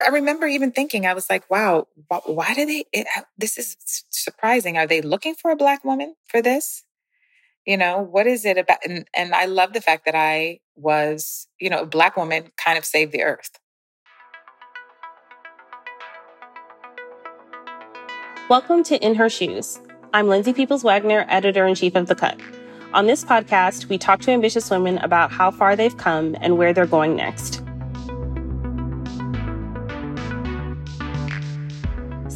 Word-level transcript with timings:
I 0.00 0.10
remember 0.10 0.46
even 0.46 0.70
thinking, 0.70 1.06
I 1.06 1.14
was 1.14 1.28
like, 1.28 1.50
wow, 1.50 1.88
why 2.24 2.54
do 2.54 2.64
they, 2.64 2.84
it, 2.92 3.08
uh, 3.16 3.22
this 3.36 3.58
is 3.58 3.76
surprising. 4.10 4.76
Are 4.78 4.86
they 4.86 5.02
looking 5.02 5.34
for 5.34 5.50
a 5.50 5.56
black 5.56 5.84
woman 5.84 6.14
for 6.28 6.40
this? 6.40 6.84
You 7.66 7.76
know, 7.76 7.98
what 7.98 8.28
is 8.28 8.44
it 8.44 8.58
about? 8.58 8.78
And, 8.84 9.08
and 9.12 9.34
I 9.34 9.46
love 9.46 9.72
the 9.72 9.80
fact 9.80 10.04
that 10.04 10.14
I 10.14 10.60
was, 10.76 11.48
you 11.60 11.68
know, 11.68 11.80
a 11.80 11.86
black 11.86 12.16
woman 12.16 12.52
kind 12.56 12.78
of 12.78 12.84
saved 12.84 13.10
the 13.10 13.24
earth. 13.24 13.58
Welcome 18.48 18.84
to 18.84 19.04
In 19.04 19.16
Her 19.16 19.28
Shoes. 19.28 19.80
I'm 20.14 20.28
Lindsay 20.28 20.52
Peoples 20.52 20.84
Wagner, 20.84 21.26
editor 21.28 21.66
in 21.66 21.74
chief 21.74 21.96
of 21.96 22.06
The 22.06 22.14
Cut. 22.14 22.40
On 22.94 23.06
this 23.06 23.24
podcast, 23.24 23.88
we 23.88 23.98
talk 23.98 24.20
to 24.20 24.30
ambitious 24.30 24.70
women 24.70 24.98
about 24.98 25.32
how 25.32 25.50
far 25.50 25.74
they've 25.74 25.96
come 25.96 26.36
and 26.40 26.56
where 26.56 26.72
they're 26.72 26.86
going 26.86 27.16
next. 27.16 27.62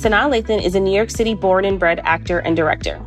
Sanaa 0.03 0.29
Lathan 0.29 0.61
is 0.61 0.75
a 0.75 0.81
New 0.81 0.93
York 0.93 1.11
City 1.11 1.33
born 1.33 1.65
and 1.65 1.79
bred 1.79 2.01
actor 2.01 2.41
and 2.41 2.57
director. 2.57 3.01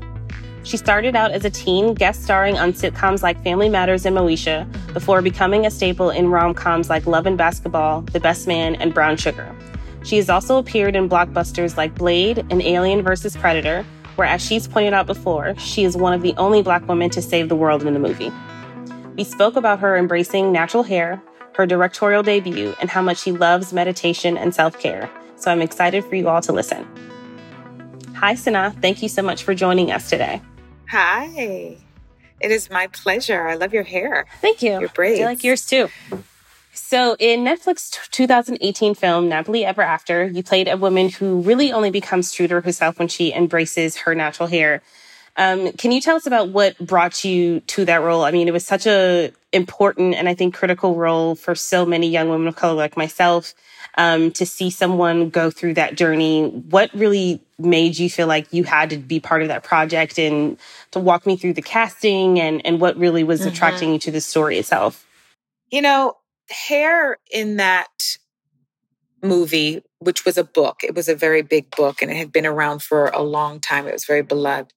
She 0.63 0.77
started 0.77 1.13
out 1.13 1.31
as 1.31 1.43
a 1.43 1.49
teen, 1.49 1.93
guest 1.93 2.23
starring 2.23 2.57
on 2.57 2.71
sitcoms 2.71 3.21
like 3.21 3.43
Family 3.43 3.67
Matters 3.67 4.05
and 4.05 4.15
Moesha, 4.15 4.65
before 4.93 5.21
becoming 5.21 5.65
a 5.65 5.71
staple 5.71 6.09
in 6.09 6.29
rom 6.29 6.53
coms 6.53 6.89
like 6.89 7.05
Love 7.05 7.25
and 7.25 7.37
Basketball, 7.37 8.03
The 8.03 8.21
Best 8.21 8.47
Man, 8.47 8.75
and 8.75 8.93
Brown 8.93 9.17
Sugar. 9.17 9.53
She 10.05 10.15
has 10.15 10.29
also 10.29 10.57
appeared 10.57 10.95
in 10.95 11.09
blockbusters 11.09 11.75
like 11.75 11.93
Blade 11.95 12.45
and 12.49 12.61
Alien 12.61 13.03
vs. 13.03 13.35
Predator, 13.35 13.85
where, 14.15 14.29
as 14.29 14.41
she's 14.41 14.65
pointed 14.65 14.93
out 14.93 15.05
before, 15.05 15.53
she 15.57 15.83
is 15.83 15.97
one 15.97 16.13
of 16.13 16.21
the 16.21 16.33
only 16.37 16.61
Black 16.61 16.87
women 16.87 17.09
to 17.09 17.21
save 17.21 17.49
the 17.49 17.57
world 17.57 17.83
in 17.83 17.93
the 17.93 17.99
movie. 17.99 18.31
We 19.17 19.25
spoke 19.25 19.57
about 19.57 19.81
her 19.81 19.97
embracing 19.97 20.53
natural 20.53 20.83
hair, 20.83 21.21
her 21.55 21.65
directorial 21.65 22.23
debut, 22.23 22.73
and 22.79 22.89
how 22.89 23.01
much 23.01 23.17
she 23.17 23.33
loves 23.33 23.73
meditation 23.73 24.37
and 24.37 24.55
self 24.55 24.79
care. 24.79 25.11
So 25.45 25.51
I'm 25.51 25.61
excited 25.61 26.03
for 26.03 26.15
you 26.15 26.27
all 26.27 26.41
to 26.41 26.51
listen. 26.51 26.87
Hi, 28.15 28.33
Sanaa. 28.33 28.81
Thank 28.81 29.03
you 29.03 29.07
so 29.07 29.21
much 29.21 29.43
for 29.43 29.53
joining 29.53 29.91
us 29.91 30.09
today. 30.09 30.41
Hi. 30.89 31.77
It 32.39 32.49
is 32.49 32.71
my 32.71 32.87
pleasure. 32.87 33.47
I 33.47 33.53
love 33.53 33.71
your 33.71 33.83
hair. 33.83 34.25
Thank 34.41 34.63
you. 34.63 34.79
Your 34.79 34.89
braids. 34.89 35.21
I 35.21 35.25
like 35.25 35.43
yours 35.43 35.63
too. 35.67 35.89
So, 36.73 37.15
in 37.19 37.41
Netflix 37.41 37.91
2018 38.09 38.95
film 38.95 39.29
Nappily 39.29 39.63
Ever 39.63 39.83
After, 39.83 40.25
you 40.25 40.41
played 40.41 40.67
a 40.67 40.77
woman 40.77 41.09
who 41.09 41.41
really 41.41 41.71
only 41.71 41.91
becomes 41.91 42.33
true 42.33 42.47
to 42.47 42.61
herself 42.61 42.97
when 42.97 43.07
she 43.07 43.31
embraces 43.31 43.97
her 43.97 44.15
natural 44.15 44.49
hair. 44.49 44.81
Um, 45.37 45.73
can 45.73 45.91
you 45.91 46.01
tell 46.01 46.15
us 46.15 46.25
about 46.25 46.49
what 46.49 46.75
brought 46.79 47.23
you 47.23 47.59
to 47.59 47.85
that 47.85 48.01
role? 48.01 48.23
I 48.23 48.31
mean, 48.31 48.47
it 48.47 48.51
was 48.51 48.65
such 48.65 48.87
a 48.87 49.31
important 49.55 50.13
and 50.13 50.27
I 50.27 50.35
think 50.35 50.53
critical 50.53 50.95
role 50.95 51.33
for 51.33 51.55
so 51.55 51.85
many 51.85 52.07
young 52.07 52.29
women 52.29 52.47
of 52.47 52.55
color 52.55 52.73
like 52.73 52.97
myself 52.97 53.53
um, 53.97 54.31
to 54.33 54.45
see 54.45 54.69
someone 54.69 55.29
go 55.29 55.49
through 55.49 55.75
that 55.75 55.95
journey. 55.95 56.49
What 56.49 56.93
really 56.93 57.41
made 57.57 57.97
you 57.97 58.09
feel 58.09 58.27
like 58.27 58.51
you 58.51 58.65
had 58.65 58.89
to 58.89 58.97
be 58.97 59.19
part 59.19 59.41
of 59.41 59.47
that 59.47 59.63
project 59.63 60.19
and 60.19 60.57
to 60.91 60.99
walk 60.99 61.25
me 61.25 61.37
through 61.37 61.53
the 61.53 61.61
casting 61.61 62.39
and, 62.39 62.63
and 62.65 62.81
what 62.81 62.97
really 62.97 63.23
was 63.23 63.39
mm-hmm. 63.39 63.49
attracting 63.49 63.93
you 63.93 63.99
to 63.99 64.11
the 64.11 64.21
story 64.21 64.59
itself? 64.59 65.07
You 65.71 65.81
know, 65.81 66.17
hair 66.49 67.17
in 67.31 67.55
that 67.55 68.17
movie, 69.23 69.81
which 69.99 70.25
was 70.25 70.37
a 70.37 70.43
book, 70.43 70.83
it 70.83 70.93
was 70.93 71.07
a 71.07 71.15
very 71.15 71.41
big 71.41 71.73
book 71.75 72.01
and 72.01 72.11
it 72.11 72.17
had 72.17 72.31
been 72.31 72.45
around 72.45 72.83
for 72.83 73.07
a 73.07 73.23
long 73.23 73.59
time. 73.59 73.87
It 73.87 73.93
was 73.93 74.05
very 74.05 74.21
beloved 74.21 74.73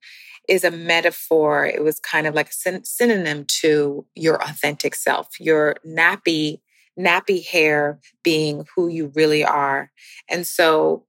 is 0.49 0.65
a 0.65 0.71
metaphor. 0.71 1.67
It 1.67 1.85
was 1.85 2.01
kind 2.01 2.27
of 2.27 2.35
like 2.35 2.51
a 2.51 2.81
synonym 2.85 3.45
to 3.61 4.07
your 4.15 4.43
authentic 4.43 4.95
self, 4.95 5.39
your 5.39 5.77
nappy 5.87 6.61
nappy 6.99 7.47
hair 7.47 8.01
being 8.25 8.67
who 8.75 8.89
you 8.89 9.13
really 9.15 9.45
are. 9.45 9.93
And 10.29 10.45
so 10.47 11.05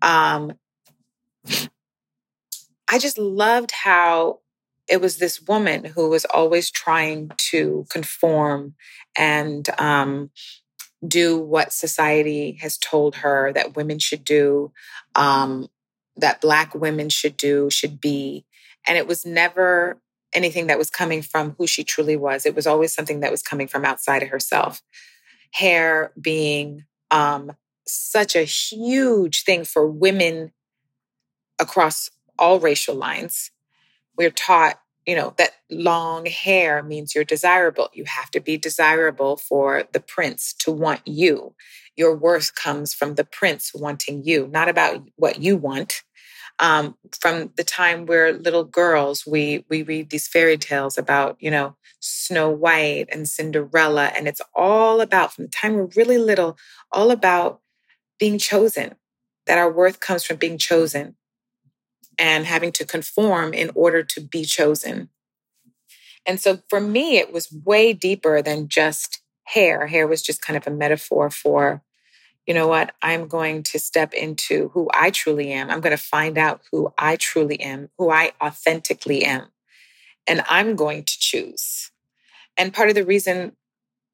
um, 0.00 0.52
I 2.90 2.98
just 2.98 3.18
loved 3.18 3.70
how 3.72 4.40
it 4.88 5.00
was 5.00 5.18
this 5.18 5.42
woman 5.42 5.84
who 5.84 6.08
was 6.08 6.24
always 6.24 6.70
trying 6.70 7.32
to 7.50 7.84
conform 7.90 8.74
and 9.16 9.68
um, 9.78 10.30
do 11.06 11.38
what 11.38 11.72
society 11.72 12.58
has 12.60 12.78
told 12.78 13.16
her 13.16 13.52
that 13.52 13.76
women 13.76 13.98
should 13.98 14.24
do, 14.24 14.72
um, 15.14 15.68
that 16.16 16.40
Black 16.40 16.74
women 16.74 17.08
should 17.08 17.36
do, 17.36 17.68
should 17.68 18.00
be. 18.00 18.45
And 18.86 18.96
it 18.98 19.06
was 19.06 19.26
never 19.26 20.00
anything 20.32 20.66
that 20.66 20.78
was 20.78 20.90
coming 20.90 21.22
from 21.22 21.54
who 21.58 21.66
she 21.66 21.84
truly 21.84 22.16
was. 22.16 22.46
It 22.46 22.54
was 22.54 22.66
always 22.66 22.92
something 22.92 23.20
that 23.20 23.30
was 23.30 23.42
coming 23.42 23.68
from 23.68 23.84
outside 23.84 24.22
of 24.22 24.28
herself 24.28 24.82
hair 25.52 26.12
being 26.20 26.84
um, 27.10 27.52
such 27.86 28.36
a 28.36 28.42
huge 28.42 29.44
thing 29.44 29.64
for 29.64 29.86
women 29.86 30.52
across 31.58 32.10
all 32.38 32.60
racial 32.60 32.94
lines. 32.94 33.50
We're 34.18 34.30
taught, 34.30 34.78
you 35.06 35.14
know, 35.14 35.34
that 35.38 35.52
long 35.70 36.26
hair 36.26 36.82
means 36.82 37.14
you're 37.14 37.24
desirable. 37.24 37.88
You 37.94 38.04
have 38.04 38.30
to 38.32 38.40
be 38.40 38.58
desirable 38.58 39.36
for 39.36 39.84
the 39.92 40.00
prince 40.00 40.52
to 40.60 40.70
want 40.70 41.00
you. 41.06 41.54
Your 41.96 42.14
worth 42.14 42.54
comes 42.54 42.92
from 42.92 43.14
the 43.14 43.24
prince 43.24 43.72
wanting 43.74 44.24
you, 44.24 44.48
not 44.48 44.68
about 44.68 45.02
what 45.16 45.40
you 45.40 45.56
want 45.56 46.02
um, 46.58 46.96
from 47.20 47.52
the 47.56 47.64
time 47.64 48.06
we're 48.06 48.32
little 48.32 48.64
girls, 48.64 49.26
we 49.26 49.64
we 49.68 49.82
read 49.82 50.10
these 50.10 50.26
fairy 50.26 50.56
tales 50.56 50.96
about 50.96 51.36
you 51.40 51.50
know 51.50 51.76
Snow 52.00 52.50
White 52.50 53.06
and 53.10 53.28
Cinderella, 53.28 54.06
and 54.16 54.26
it's 54.26 54.40
all 54.54 55.00
about 55.00 55.34
from 55.34 55.44
the 55.44 55.50
time 55.50 55.74
we're 55.74 55.88
really 55.96 56.18
little, 56.18 56.56
all 56.92 57.10
about 57.10 57.60
being 58.18 58.38
chosen. 58.38 58.96
That 59.46 59.58
our 59.58 59.70
worth 59.70 60.00
comes 60.00 60.24
from 60.24 60.38
being 60.38 60.58
chosen 60.58 61.14
and 62.18 62.46
having 62.46 62.72
to 62.72 62.84
conform 62.84 63.54
in 63.54 63.70
order 63.74 64.02
to 64.02 64.20
be 64.20 64.44
chosen. 64.44 65.10
And 66.26 66.40
so 66.40 66.58
for 66.68 66.80
me, 66.80 67.18
it 67.18 67.32
was 67.32 67.52
way 67.52 67.92
deeper 67.92 68.42
than 68.42 68.68
just 68.68 69.20
hair. 69.44 69.86
Hair 69.86 70.08
was 70.08 70.22
just 70.22 70.42
kind 70.42 70.56
of 70.56 70.66
a 70.66 70.70
metaphor 70.70 71.30
for 71.30 71.82
you 72.46 72.54
know 72.54 72.68
what? 72.68 72.94
I'm 73.02 73.26
going 73.26 73.64
to 73.64 73.78
step 73.78 74.14
into 74.14 74.68
who 74.68 74.88
I 74.94 75.10
truly 75.10 75.50
am. 75.52 75.68
I'm 75.68 75.80
going 75.80 75.96
to 75.96 76.02
find 76.02 76.38
out 76.38 76.62
who 76.70 76.92
I 76.96 77.16
truly 77.16 77.60
am, 77.60 77.90
who 77.98 78.10
I 78.10 78.32
authentically 78.40 79.24
am. 79.24 79.48
And 80.28 80.44
I'm 80.48 80.76
going 80.76 81.04
to 81.04 81.18
choose. 81.18 81.90
And 82.56 82.72
part 82.72 82.88
of 82.88 82.94
the 82.94 83.04
reason 83.04 83.56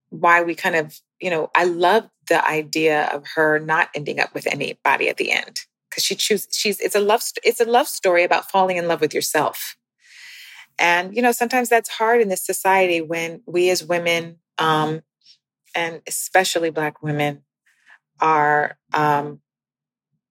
why 0.08 0.42
we 0.42 0.54
kind 0.54 0.76
of, 0.76 0.98
you 1.20 1.30
know, 1.30 1.50
I 1.54 1.64
love 1.64 2.08
the 2.28 2.46
idea 2.46 3.06
of 3.12 3.24
her 3.34 3.58
not 3.58 3.90
ending 3.94 4.18
up 4.18 4.32
with 4.34 4.46
anybody 4.46 5.08
at 5.08 5.18
the 5.18 5.32
end 5.32 5.60
because 5.90 6.04
she 6.04 6.14
chooses 6.14 6.48
she's 6.52 6.80
it's 6.80 6.94
a 6.94 7.00
love 7.00 7.22
it's 7.44 7.60
a 7.60 7.64
love 7.64 7.88
story 7.88 8.24
about 8.24 8.50
falling 8.50 8.76
in 8.76 8.88
love 8.88 9.00
with 9.00 9.12
yourself. 9.12 9.76
And 10.78 11.14
you 11.14 11.22
know, 11.22 11.32
sometimes 11.32 11.68
that's 11.68 11.90
hard 11.90 12.22
in 12.22 12.28
this 12.28 12.44
society 12.44 13.00
when 13.00 13.42
we 13.46 13.68
as 13.70 13.84
women 13.84 14.38
um 14.58 15.02
and 15.74 16.00
especially 16.06 16.70
black 16.70 17.02
women 17.02 17.42
are 18.22 18.78
um, 18.94 19.40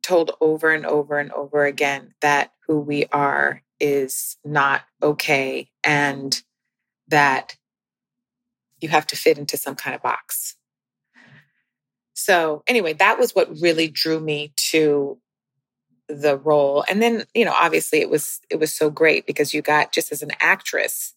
told 0.01 0.31
over 0.41 0.71
and 0.71 0.85
over 0.85 1.19
and 1.19 1.31
over 1.31 1.65
again 1.65 2.13
that 2.21 2.51
who 2.67 2.79
we 2.79 3.05
are 3.11 3.61
is 3.79 4.37
not 4.43 4.81
okay 5.03 5.69
and 5.83 6.41
that 7.07 7.57
you 8.79 8.89
have 8.89 9.05
to 9.07 9.15
fit 9.15 9.37
into 9.37 9.57
some 9.57 9.75
kind 9.75 9.95
of 9.95 10.01
box. 10.01 10.55
So, 12.13 12.63
anyway, 12.67 12.93
that 12.93 13.19
was 13.19 13.33
what 13.33 13.59
really 13.59 13.87
drew 13.87 14.19
me 14.19 14.53
to 14.71 15.19
the 16.07 16.37
role. 16.37 16.83
And 16.89 17.01
then, 17.01 17.25
you 17.33 17.45
know, 17.45 17.53
obviously 17.53 17.99
it 17.99 18.09
was 18.09 18.39
it 18.49 18.59
was 18.59 18.73
so 18.73 18.89
great 18.89 19.25
because 19.25 19.53
you 19.53 19.61
got 19.61 19.91
just 19.91 20.11
as 20.11 20.21
an 20.21 20.31
actress, 20.39 21.13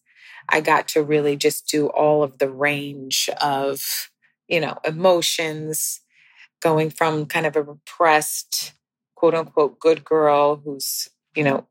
I 0.49 0.61
got 0.61 0.87
to 0.89 1.03
really 1.03 1.35
just 1.35 1.67
do 1.67 1.87
all 1.87 2.23
of 2.23 2.37
the 2.37 2.49
range 2.49 3.29
of, 3.41 4.09
you 4.47 4.59
know, 4.59 4.77
emotions, 4.85 6.01
going 6.65 6.89
from 6.89 7.27
kind 7.27 7.45
of 7.45 7.55
a 7.55 7.61
repressed, 7.61 8.73
quote 9.13 9.35
unquote, 9.35 9.79
good 9.79 10.03
girl 10.03 10.55
who's, 10.55 11.09
you 11.35 11.43
know, 11.43 11.67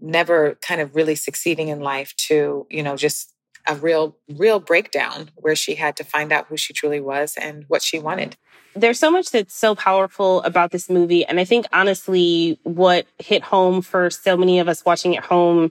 never 0.00 0.56
kind 0.56 0.80
of 0.80 0.96
really 0.96 1.14
succeeding 1.14 1.68
in 1.68 1.78
life 1.78 2.12
to, 2.16 2.66
you 2.68 2.82
know, 2.82 2.96
just 2.96 3.32
a 3.64 3.76
real, 3.76 4.16
real 4.28 4.58
breakdown 4.58 5.30
where 5.36 5.54
she 5.54 5.76
had 5.76 5.94
to 5.96 6.02
find 6.02 6.32
out 6.32 6.46
who 6.48 6.56
she 6.56 6.72
truly 6.72 6.98
was 6.98 7.36
and 7.40 7.64
what 7.68 7.80
she 7.80 7.96
wanted. 7.96 8.36
There's 8.74 8.98
so 8.98 9.08
much 9.08 9.30
that's 9.30 9.54
so 9.54 9.76
powerful 9.76 10.42
about 10.42 10.72
this 10.72 10.90
movie. 10.90 11.24
And 11.24 11.38
I 11.38 11.44
think 11.44 11.66
honestly, 11.72 12.58
what 12.64 13.06
hit 13.20 13.44
home 13.44 13.82
for 13.82 14.10
so 14.10 14.36
many 14.36 14.58
of 14.58 14.68
us 14.68 14.84
watching 14.84 15.16
at 15.16 15.24
home, 15.24 15.70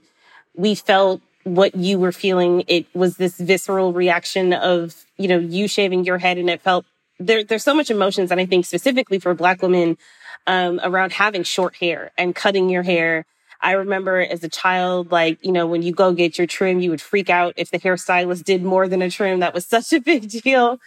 we 0.54 0.74
felt 0.74 1.20
what 1.44 1.74
you 1.74 1.98
were 1.98 2.12
feeling. 2.12 2.64
It 2.66 2.86
was 2.94 3.18
this 3.18 3.36
visceral 3.36 3.92
reaction 3.92 4.54
of, 4.54 5.04
you 5.18 5.28
know, 5.28 5.38
you 5.38 5.68
shaving 5.68 6.04
your 6.04 6.16
head 6.16 6.38
and 6.38 6.48
it 6.48 6.62
felt 6.62 6.86
there, 7.18 7.44
there's 7.44 7.64
so 7.64 7.74
much 7.74 7.90
emotions. 7.90 8.30
And 8.30 8.40
I 8.40 8.46
think 8.46 8.66
specifically 8.66 9.18
for 9.18 9.34
black 9.34 9.62
women, 9.62 9.98
um, 10.46 10.80
around 10.82 11.12
having 11.12 11.42
short 11.42 11.76
hair 11.76 12.12
and 12.16 12.34
cutting 12.34 12.68
your 12.68 12.82
hair. 12.82 13.26
I 13.60 13.72
remember 13.72 14.20
as 14.20 14.44
a 14.44 14.48
child, 14.48 15.10
like, 15.10 15.44
you 15.44 15.50
know, 15.50 15.66
when 15.66 15.82
you 15.82 15.92
go 15.92 16.12
get 16.12 16.38
your 16.38 16.46
trim, 16.46 16.78
you 16.80 16.90
would 16.90 17.00
freak 17.00 17.30
out 17.30 17.54
if 17.56 17.70
the 17.70 17.78
hairstylist 17.78 18.44
did 18.44 18.62
more 18.62 18.86
than 18.86 19.02
a 19.02 19.10
trim. 19.10 19.40
That 19.40 19.54
was 19.54 19.66
such 19.76 19.92
a 19.92 20.00
big 20.00 20.28
deal. 20.28 20.78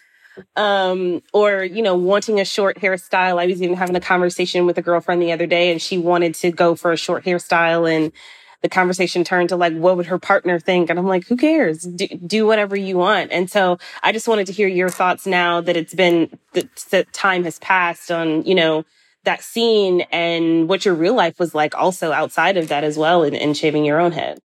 um, 0.56 1.22
or 1.34 1.64
you 1.64 1.82
know, 1.82 1.96
wanting 1.96 2.40
a 2.40 2.46
short 2.46 2.78
hairstyle. 2.80 3.40
I 3.42 3.48
was 3.48 3.62
even 3.62 3.76
having 3.76 3.96
a 3.96 4.00
conversation 4.02 4.66
with 4.66 4.78
a 4.78 4.82
girlfriend 4.82 5.22
the 5.22 5.32
other 5.32 5.48
day, 5.48 5.72
and 5.72 5.82
she 5.82 5.98
wanted 5.98 6.36
to 6.36 6.52
go 6.52 6.76
for 6.76 6.92
a 6.92 6.98
short 6.98 7.26
hairstyle, 7.26 7.90
and 7.92 8.12
the 8.62 8.70
conversation 8.70 9.24
turned 9.24 9.50
to 9.50 9.56
like, 9.56 9.74
what 9.74 9.98
would 9.98 10.08
her 10.08 10.20
partner 10.20 10.60
think? 10.60 10.90
And 10.90 11.00
I'm 11.00 11.08
like, 11.08 11.28
who 11.28 11.38
cares? 11.38 11.84
Do, 11.84 12.08
do 12.08 12.46
whatever 12.46 12.76
you 12.76 12.98
want. 12.98 13.32
And 13.32 13.50
so 13.50 13.78
I 14.04 14.12
just 14.12 14.28
wanted 14.28 14.48
to 14.48 14.54
hear 14.54 14.68
your 14.68 14.90
thoughts 14.90 15.26
now 15.26 15.62
that 15.62 15.78
it's 15.78 15.94
been 15.94 16.38
that, 16.54 17.14
time 17.14 17.44
has 17.44 17.60
passed 17.60 18.12
on, 18.12 18.44
you 18.44 18.56
know, 18.56 18.86
that 19.24 19.42
scene 19.42 20.02
and 20.12 20.68
what 20.68 20.86
your 20.86 20.96
real 20.96 21.14
life 21.14 21.40
was 21.40 21.54
like 21.54 21.76
also 21.76 22.12
outside 22.12 22.58
of 22.58 22.70
that 22.70 22.84
as 22.84 22.98
well 22.98 23.24
and, 23.24 23.36
and 23.36 23.56
shaving 23.56 23.86
your 23.86 24.00
own 24.00 24.12
head. 24.12 24.40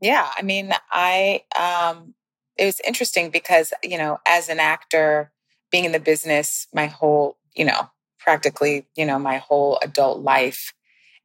Yeah, 0.00 0.28
I 0.36 0.42
mean, 0.42 0.72
I 0.90 1.42
um 1.58 2.14
it 2.56 2.66
was 2.66 2.80
interesting 2.80 3.30
because, 3.30 3.72
you 3.82 3.98
know, 3.98 4.18
as 4.26 4.48
an 4.48 4.60
actor, 4.60 5.32
being 5.70 5.84
in 5.84 5.92
the 5.92 6.00
business 6.00 6.68
my 6.72 6.86
whole, 6.86 7.36
you 7.54 7.64
know, 7.64 7.90
practically, 8.18 8.86
you 8.96 9.06
know, 9.06 9.18
my 9.18 9.38
whole 9.38 9.78
adult 9.82 10.22
life 10.22 10.72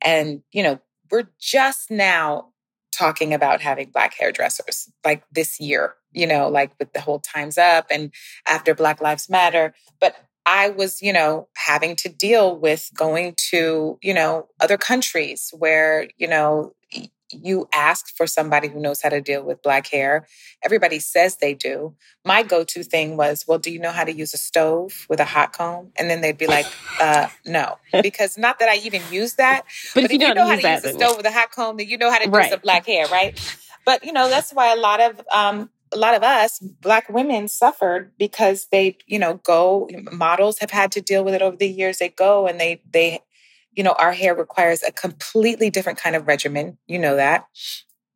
and, 0.02 0.42
you 0.52 0.64
know, 0.64 0.80
we're 1.12 1.30
just 1.40 1.92
now 1.92 2.50
talking 2.92 3.34
about 3.34 3.62
having 3.62 3.90
black 3.90 4.14
hairdressers 4.20 4.92
like 5.06 5.24
this 5.32 5.60
year, 5.60 5.96
you 6.12 6.28
know, 6.28 6.50
like 6.50 6.72
with 6.80 6.92
the 6.94 7.02
whole 7.02 7.20
Time's 7.20 7.58
Up 7.58 7.88
and 7.92 8.12
after 8.48 8.74
Black 8.76 9.02
Lives 9.02 9.30
Matter. 9.30 9.74
But 10.02 10.16
I 10.46 10.70
was, 10.70 11.02
you 11.02 11.14
know, 11.14 11.48
having 11.56 11.96
to 11.98 12.10
deal 12.10 12.58
with 12.58 12.90
going 12.96 13.36
to, 13.52 14.00
you 14.02 14.14
know, 14.14 14.48
other 14.60 14.78
countries 14.78 15.54
where, 15.58 16.08
you 16.18 16.28
know, 16.28 16.74
you 17.32 17.68
ask 17.74 18.16
for 18.16 18.28
somebody 18.28 18.68
who 18.68 18.80
knows 18.80 19.02
how 19.02 19.10
to 19.10 19.22
deal 19.22 19.44
with 19.44 19.62
black 19.62 19.88
hair. 19.88 20.28
Everybody 20.64 21.00
says 21.00 21.38
they 21.38 21.54
do. 21.54 21.96
My 22.26 22.44
go 22.44 22.64
to 22.64 22.84
thing 22.84 23.18
was, 23.18 23.46
well, 23.48 23.60
do 23.60 23.72
you 23.72 23.80
know 23.80 23.92
how 23.92 24.04
to 24.04 24.12
use 24.12 24.34
a 24.34 24.38
stove 24.38 25.06
with 25.10 25.20
a 25.20 25.26
hot 25.26 25.54
comb? 25.54 25.92
And 25.98 26.10
then 26.10 26.22
they'd 26.22 26.38
be 26.38 26.48
like, 26.48 26.66
uh, 27.00 27.28
no, 27.46 27.78
because 28.02 28.38
not 28.38 28.60
that 28.60 28.70
I 28.70 28.78
even 28.78 29.02
use 29.12 29.36
that, 29.36 29.64
but, 29.94 30.02
but 30.02 30.04
if, 30.06 30.12
you, 30.12 30.28
you 30.28 30.34
know 30.34 30.46
how 30.46 30.56
to 30.56 30.70
use 30.70 30.84
a 30.84 30.94
stove 30.94 31.18
with 31.18 31.26
a 31.26 31.32
hot 31.32 31.52
comb, 31.52 31.78
then 31.78 31.88
you 31.88 31.98
know 31.98 32.12
how 32.12 32.20
to 32.20 32.26
do 32.26 32.32
right. 32.32 32.52
some 32.52 32.60
black 32.62 32.86
hair, 32.86 33.08
right? 33.08 33.40
But 33.86 34.06
you 34.06 34.14
know, 34.14 34.30
that's 34.30 34.52
why 34.52 34.74
a 34.74 34.76
lot 34.76 35.00
of 35.02 35.22
um, 35.34 35.70
a 35.92 35.98
lot 35.98 36.14
of 36.14 36.24
us 36.24 36.60
black 36.60 37.10
women 37.10 37.48
suffered 37.48 38.12
because 38.18 38.68
they 38.72 38.98
you 39.08 39.20
know 39.20 39.36
go 39.36 39.90
models 40.12 40.60
have 40.60 40.72
had 40.72 40.92
to 40.92 41.02
deal 41.02 41.24
with 41.24 41.34
it 41.34 41.42
over 41.42 41.56
the 41.56 41.68
years 41.68 41.98
they 41.98 42.10
go 42.10 42.48
and 42.48 42.60
they 42.60 42.82
they 42.92 43.22
you 43.74 43.84
know, 43.84 43.96
our 43.98 44.12
hair 44.12 44.36
requires 44.36 44.84
a 44.84 44.92
completely 44.92 45.70
different 45.70 46.00
kind 46.00 46.16
of 46.16 46.28
regimen. 46.28 46.78
You 46.88 47.00
know 47.00 47.16
that. 47.16 47.46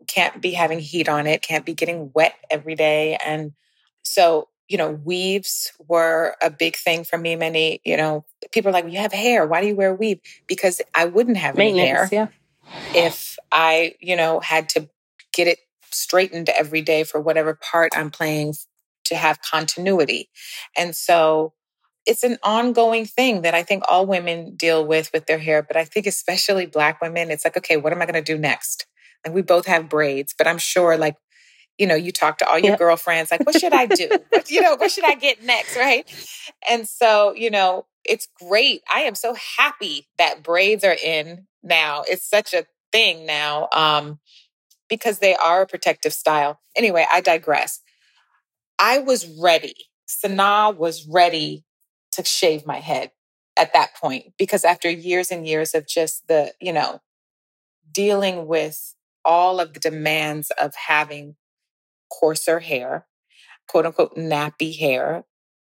Can't 0.07 0.41
be 0.41 0.51
having 0.51 0.79
heat 0.79 1.07
on 1.07 1.27
it, 1.27 1.41
can't 1.41 1.65
be 1.65 1.73
getting 1.73 2.11
wet 2.13 2.35
every 2.49 2.75
day. 2.75 3.17
And 3.25 3.53
so, 4.01 4.49
you 4.67 4.77
know, 4.77 4.91
weaves 4.91 5.71
were 5.87 6.35
a 6.41 6.49
big 6.49 6.75
thing 6.75 7.03
for 7.03 7.17
me. 7.17 7.35
Many, 7.35 7.79
you 7.85 7.95
know, 7.95 8.25
people 8.51 8.69
are 8.69 8.73
like, 8.73 8.91
you 8.91 8.99
have 8.99 9.13
hair. 9.13 9.47
Why 9.47 9.61
do 9.61 9.67
you 9.67 9.75
wear 9.75 9.91
a 9.91 9.95
weave? 9.95 10.19
Because 10.47 10.81
I 10.93 11.05
wouldn't 11.05 11.37
have 11.37 11.57
any 11.57 11.79
hair 11.79 12.09
yeah. 12.11 12.27
if 12.93 13.37
I, 13.51 13.95
you 14.01 14.15
know, 14.15 14.39
had 14.39 14.69
to 14.69 14.89
get 15.31 15.47
it 15.47 15.59
straightened 15.91 16.49
every 16.49 16.81
day 16.81 17.03
for 17.03 17.21
whatever 17.21 17.53
part 17.53 17.91
I'm 17.95 18.11
playing 18.11 18.55
to 19.05 19.15
have 19.15 19.41
continuity. 19.41 20.29
And 20.77 20.95
so 20.95 21.53
it's 22.05 22.23
an 22.23 22.37
ongoing 22.43 23.05
thing 23.05 23.41
that 23.43 23.53
I 23.53 23.63
think 23.63 23.83
all 23.87 24.05
women 24.05 24.55
deal 24.55 24.85
with 24.85 25.11
with 25.13 25.25
their 25.25 25.37
hair, 25.37 25.61
but 25.61 25.77
I 25.77 25.85
think 25.85 26.05
especially 26.05 26.65
black 26.65 27.01
women, 27.01 27.31
it's 27.31 27.45
like, 27.45 27.57
okay, 27.57 27.77
what 27.77 27.93
am 27.93 28.01
I 28.01 28.05
going 28.05 28.21
to 28.21 28.33
do 28.33 28.37
next? 28.37 28.85
Like 29.25 29.33
we 29.33 29.41
both 29.41 29.67
have 29.67 29.89
braids, 29.89 30.35
but 30.37 30.47
I'm 30.47 30.57
sure 30.57 30.97
like, 30.97 31.15
you 31.77 31.87
know, 31.87 31.95
you 31.95 32.11
talk 32.11 32.37
to 32.39 32.47
all 32.47 32.59
your 32.59 32.71
yep. 32.71 32.79
girlfriends, 32.79 33.31
like, 33.31 33.45
what 33.45 33.59
should 33.59 33.73
I 33.73 33.85
do? 33.85 34.09
what, 34.29 34.51
you 34.51 34.61
know, 34.61 34.75
what 34.75 34.91
should 34.91 35.05
I 35.05 35.15
get 35.15 35.43
next? 35.43 35.75
Right. 35.75 36.05
And 36.69 36.87
so, 36.87 37.33
you 37.33 37.49
know, 37.49 37.85
it's 38.03 38.27
great. 38.39 38.83
I 38.93 39.01
am 39.01 39.15
so 39.15 39.35
happy 39.57 40.07
that 40.17 40.43
braids 40.43 40.83
are 40.83 40.95
in 41.03 41.47
now. 41.63 42.03
It's 42.07 42.29
such 42.29 42.53
a 42.53 42.65
thing 42.91 43.25
now. 43.25 43.69
Um, 43.71 44.19
because 44.89 45.19
they 45.19 45.35
are 45.35 45.61
a 45.61 45.67
protective 45.67 46.13
style. 46.13 46.59
Anyway, 46.75 47.05
I 47.11 47.21
digress. 47.21 47.81
I 48.77 48.99
was 48.99 49.27
ready. 49.41 49.73
Sanaa 50.07 50.75
was 50.75 51.07
ready 51.07 51.63
to 52.15 52.23
shave 52.23 52.65
my 52.65 52.79
head 52.79 53.11
at 53.57 53.73
that 53.73 53.95
point 53.95 54.33
because 54.37 54.63
after 54.63 54.89
years 54.89 55.31
and 55.31 55.47
years 55.47 55.73
of 55.73 55.87
just 55.87 56.27
the, 56.27 56.53
you 56.59 56.73
know, 56.73 57.01
dealing 57.91 58.47
with 58.47 58.95
all 59.23 59.59
of 59.59 59.73
the 59.73 59.79
demands 59.79 60.51
of 60.59 60.73
having 60.75 61.35
coarser 62.11 62.59
hair, 62.59 63.05
quote 63.67 63.85
unquote 63.85 64.15
nappy 64.15 64.77
hair. 64.77 65.23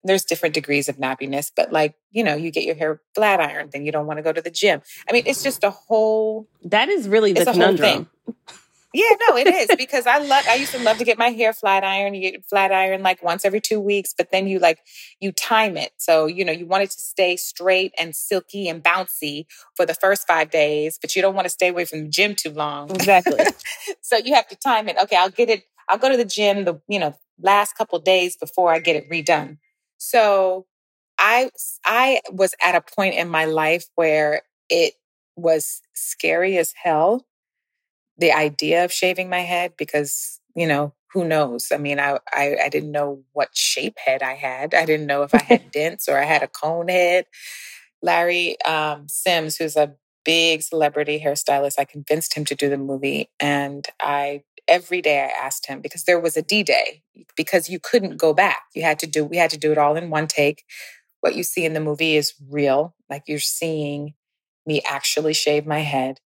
There's 0.06 0.24
different 0.24 0.54
degrees 0.54 0.90
of 0.90 0.98
nappiness, 0.98 1.50
but 1.54 1.72
like, 1.72 1.94
you 2.10 2.22
know, 2.22 2.34
you 2.34 2.50
get 2.50 2.64
your 2.64 2.74
hair 2.74 3.00
flat 3.14 3.40
ironed, 3.40 3.72
then 3.72 3.86
you 3.86 3.92
don't 3.92 4.06
want 4.06 4.18
to 4.18 4.22
go 4.22 4.34
to 4.34 4.42
the 4.42 4.50
gym. 4.50 4.82
I 5.08 5.12
mean, 5.12 5.22
it's 5.26 5.42
just 5.42 5.64
a 5.64 5.70
whole 5.70 6.46
That 6.62 6.90
is 6.90 7.08
really 7.08 7.32
the 7.32 7.46
conundrum. 7.46 8.10
Yeah, 8.94 9.10
no, 9.28 9.36
it 9.36 9.48
is 9.48 9.70
because 9.78 10.06
I 10.06 10.18
love. 10.18 10.44
I 10.48 10.54
used 10.54 10.72
to 10.72 10.78
love 10.78 10.98
to 10.98 11.04
get 11.04 11.18
my 11.18 11.30
hair 11.30 11.52
flat 11.52 11.84
iron. 11.84 12.14
You 12.14 12.30
get 12.30 12.46
flat 12.48 12.72
iron 12.72 13.02
like 13.02 13.22
once 13.24 13.44
every 13.44 13.60
two 13.60 13.80
weeks, 13.80 14.14
but 14.16 14.30
then 14.30 14.46
you 14.46 14.60
like 14.60 14.78
you 15.20 15.32
time 15.32 15.76
it. 15.76 15.92
So 15.98 16.26
you 16.26 16.44
know 16.44 16.52
you 16.52 16.66
want 16.66 16.84
it 16.84 16.90
to 16.92 17.00
stay 17.00 17.36
straight 17.36 17.92
and 17.98 18.14
silky 18.14 18.68
and 18.68 18.82
bouncy 18.82 19.46
for 19.76 19.84
the 19.84 19.94
first 19.94 20.26
five 20.28 20.50
days, 20.50 20.98
but 21.00 21.16
you 21.16 21.22
don't 21.22 21.34
want 21.34 21.46
to 21.46 21.50
stay 21.50 21.68
away 21.68 21.84
from 21.86 22.04
the 22.04 22.08
gym 22.08 22.36
too 22.36 22.50
long. 22.50 22.90
Exactly. 22.90 23.40
so 24.02 24.16
you 24.18 24.34
have 24.34 24.48
to 24.48 24.56
time 24.56 24.88
it. 24.88 24.96
Okay, 25.02 25.16
I'll 25.16 25.30
get 25.30 25.50
it. 25.50 25.64
I'll 25.88 25.98
go 25.98 26.08
to 26.10 26.16
the 26.16 26.24
gym 26.24 26.64
the 26.64 26.80
you 26.88 27.00
know 27.00 27.14
last 27.42 27.74
couple 27.76 27.98
days 27.98 28.36
before 28.36 28.72
I 28.72 28.78
get 28.78 28.96
it 28.96 29.10
redone. 29.10 29.58
So 29.98 30.66
I 31.18 31.50
I 31.84 32.20
was 32.30 32.54
at 32.64 32.76
a 32.76 32.80
point 32.80 33.16
in 33.16 33.28
my 33.28 33.46
life 33.46 33.86
where 33.96 34.42
it 34.70 34.94
was 35.36 35.80
scary 35.94 36.58
as 36.58 36.72
hell 36.80 37.26
the 38.18 38.32
idea 38.32 38.84
of 38.84 38.92
shaving 38.92 39.28
my 39.28 39.40
head 39.40 39.74
because, 39.76 40.40
you 40.54 40.66
know, 40.66 40.94
who 41.12 41.24
knows? 41.24 41.68
I 41.72 41.78
mean, 41.78 42.00
I, 42.00 42.18
I, 42.32 42.56
I 42.64 42.68
didn't 42.68 42.92
know 42.92 43.22
what 43.32 43.56
shape 43.56 43.98
head 44.04 44.22
I 44.22 44.34
had. 44.34 44.74
I 44.74 44.84
didn't 44.84 45.06
know 45.06 45.22
if 45.22 45.34
I 45.34 45.42
had 45.42 45.70
dents 45.72 46.08
or 46.08 46.18
I 46.18 46.24
had 46.24 46.42
a 46.42 46.48
cone 46.48 46.88
head. 46.88 47.26
Larry 48.02 48.60
um, 48.62 49.06
Sims, 49.08 49.56
who's 49.56 49.76
a 49.76 49.94
big 50.24 50.62
celebrity 50.62 51.22
hairstylist, 51.24 51.78
I 51.78 51.84
convinced 51.84 52.34
him 52.34 52.44
to 52.46 52.54
do 52.54 52.68
the 52.68 52.78
movie. 52.78 53.30
And 53.40 53.86
I, 54.00 54.42
every 54.66 55.00
day 55.00 55.20
I 55.20 55.46
asked 55.46 55.66
him 55.66 55.80
because 55.80 56.04
there 56.04 56.20
was 56.20 56.36
a 56.36 56.42
D 56.42 56.62
day 56.62 57.02
because 57.36 57.68
you 57.68 57.78
couldn't 57.78 58.16
go 58.16 58.32
back. 58.34 58.62
You 58.74 58.82
had 58.82 58.98
to 59.00 59.06
do, 59.06 59.24
we 59.24 59.36
had 59.36 59.50
to 59.50 59.58
do 59.58 59.72
it 59.72 59.78
all 59.78 59.96
in 59.96 60.10
one 60.10 60.26
take. 60.26 60.64
What 61.20 61.34
you 61.34 61.42
see 61.42 61.64
in 61.64 61.72
the 61.72 61.80
movie 61.80 62.16
is 62.16 62.34
real. 62.50 62.94
Like 63.08 63.24
you're 63.26 63.38
seeing 63.38 64.14
me 64.66 64.82
actually 64.86 65.34
shave 65.34 65.66
my 65.66 65.80
head. 65.80 66.20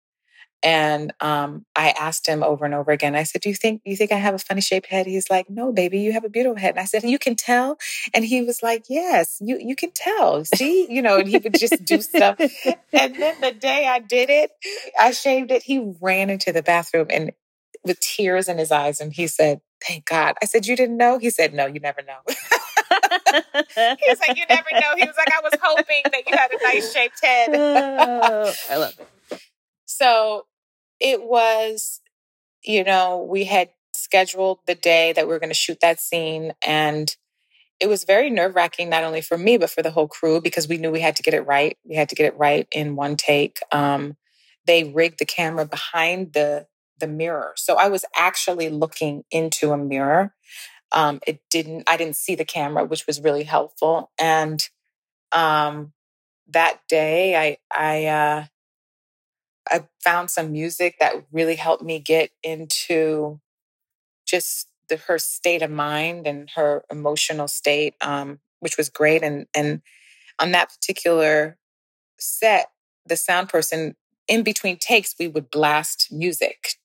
And 0.61 1.13
um, 1.21 1.65
I 1.75 1.91
asked 1.91 2.27
him 2.27 2.43
over 2.43 2.65
and 2.65 2.73
over 2.73 2.91
again. 2.91 3.15
I 3.15 3.23
said, 3.23 3.41
"Do 3.41 3.49
you 3.49 3.55
think 3.55 3.81
you 3.85 3.95
think 3.95 4.11
I 4.11 4.17
have 4.17 4.33
a 4.33 4.39
funny 4.39 4.61
shaped 4.61 4.87
head?" 4.87 5.07
He's 5.07 5.29
like, 5.29 5.49
"No, 5.49 5.71
baby, 5.71 5.99
you 5.99 6.11
have 6.11 6.25
a 6.25 6.29
beautiful 6.29 6.57
head." 6.57 6.71
And 6.71 6.79
I 6.79 6.85
said, 6.85 7.03
"You 7.03 7.17
can 7.17 7.35
tell." 7.35 7.77
And 8.13 8.25
he 8.25 8.41
was 8.41 8.61
like, 8.61 8.85
"Yes, 8.89 9.37
you 9.39 9.57
you 9.57 9.75
can 9.75 9.91
tell. 9.91 10.43
See, 10.43 10.87
you 10.89 11.01
know." 11.01 11.19
And 11.19 11.29
he 11.29 11.37
would 11.37 11.57
just 11.57 11.85
do 11.85 12.01
stuff. 12.01 12.39
and 12.93 13.15
then 13.15 13.39
the 13.39 13.51
day 13.57 13.87
I 13.87 13.99
did 13.99 14.29
it, 14.29 14.51
I 14.99 15.11
shaved 15.11 15.51
it. 15.51 15.63
He 15.63 15.93
ran 16.01 16.29
into 16.29 16.51
the 16.51 16.63
bathroom 16.63 17.07
and 17.09 17.31
with 17.85 17.99
tears 18.01 18.49
in 18.49 18.57
his 18.57 18.71
eyes, 18.71 18.99
and 18.99 19.13
he 19.13 19.27
said, 19.27 19.61
"Thank 19.87 20.05
God." 20.05 20.35
I 20.41 20.45
said, 20.45 20.65
"You 20.67 20.75
didn't 20.75 20.97
know?" 20.97 21.19
He 21.19 21.29
said, 21.29 21.53
"No, 21.53 21.67
you 21.67 21.79
never 21.79 22.01
know." 22.01 22.19
he 22.27 24.09
was 24.09 24.19
like, 24.19 24.37
"You 24.37 24.45
never 24.49 24.71
know." 24.73 24.95
He 24.97 25.05
was 25.05 25.15
like, 25.17 25.31
"I 25.31 25.41
was 25.41 25.53
hoping 25.61 26.03
that 26.11 26.27
you 26.27 26.35
had 26.35 26.51
a 26.51 26.61
nice 26.63 26.93
shaped 26.93 27.23
head." 27.23 27.49
oh, 27.53 28.53
I 28.69 28.75
love 28.75 28.93
it. 28.99 29.07
So 29.99 30.45
it 30.99 31.21
was, 31.23 31.99
you 32.63 32.83
know, 32.85 33.27
we 33.29 33.43
had 33.43 33.69
scheduled 33.93 34.59
the 34.65 34.75
day 34.75 35.11
that 35.13 35.27
we 35.27 35.33
were 35.33 35.39
going 35.39 35.49
to 35.49 35.53
shoot 35.53 35.79
that 35.81 35.99
scene. 35.99 36.53
And 36.65 37.13
it 37.81 37.87
was 37.87 38.05
very 38.05 38.29
nerve 38.29 38.55
wracking, 38.55 38.89
not 38.89 39.03
only 39.03 39.21
for 39.21 39.37
me, 39.37 39.57
but 39.57 39.69
for 39.69 39.81
the 39.81 39.91
whole 39.91 40.07
crew, 40.07 40.41
because 40.41 40.69
we 40.69 40.77
knew 40.77 40.91
we 40.91 41.01
had 41.01 41.17
to 41.17 41.23
get 41.23 41.33
it 41.33 41.41
right. 41.41 41.77
We 41.83 41.95
had 41.95 42.09
to 42.09 42.15
get 42.15 42.27
it 42.27 42.37
right 42.37 42.65
in 42.71 42.95
one 42.95 43.17
take. 43.17 43.59
Um, 43.73 44.15
they 44.65 44.85
rigged 44.85 45.19
the 45.19 45.25
camera 45.25 45.65
behind 45.65 46.33
the 46.33 46.67
the 46.99 47.07
mirror. 47.07 47.53
So 47.55 47.75
I 47.75 47.87
was 47.87 48.03
actually 48.15 48.69
looking 48.69 49.23
into 49.31 49.71
a 49.71 49.77
mirror. 49.77 50.33
Um, 50.91 51.21
it 51.25 51.39
didn't, 51.49 51.89
I 51.89 51.95
didn't 51.95 52.17
see 52.17 52.35
the 52.35 52.43
camera, 52.43 52.83
which 52.83 53.07
was 53.07 53.21
really 53.21 53.43
helpful. 53.43 54.11
And 54.19 54.67
um, 55.31 55.93
that 56.49 56.81
day, 56.89 57.37
I, 57.37 57.57
I, 57.71 58.05
uh, 58.07 58.45
I 59.69 59.87
found 60.03 60.29
some 60.29 60.51
music 60.51 60.95
that 60.99 61.25
really 61.31 61.55
helped 61.55 61.83
me 61.83 61.99
get 61.99 62.31
into 62.43 63.39
just 64.25 64.67
the, 64.89 64.97
her 64.97 65.17
state 65.17 65.61
of 65.61 65.71
mind 65.71 66.27
and 66.27 66.49
her 66.55 66.83
emotional 66.91 67.47
state, 67.47 67.95
um, 68.01 68.39
which 68.59 68.77
was 68.77 68.89
great. 68.89 69.23
And 69.23 69.47
and 69.55 69.81
on 70.39 70.51
that 70.51 70.69
particular 70.69 71.57
set, 72.19 72.69
the 73.05 73.17
sound 73.17 73.49
person 73.49 73.95
in 74.27 74.43
between 74.43 74.77
takes, 74.77 75.15
we 75.19 75.27
would 75.27 75.49
blast 75.49 76.07
music. 76.11 76.75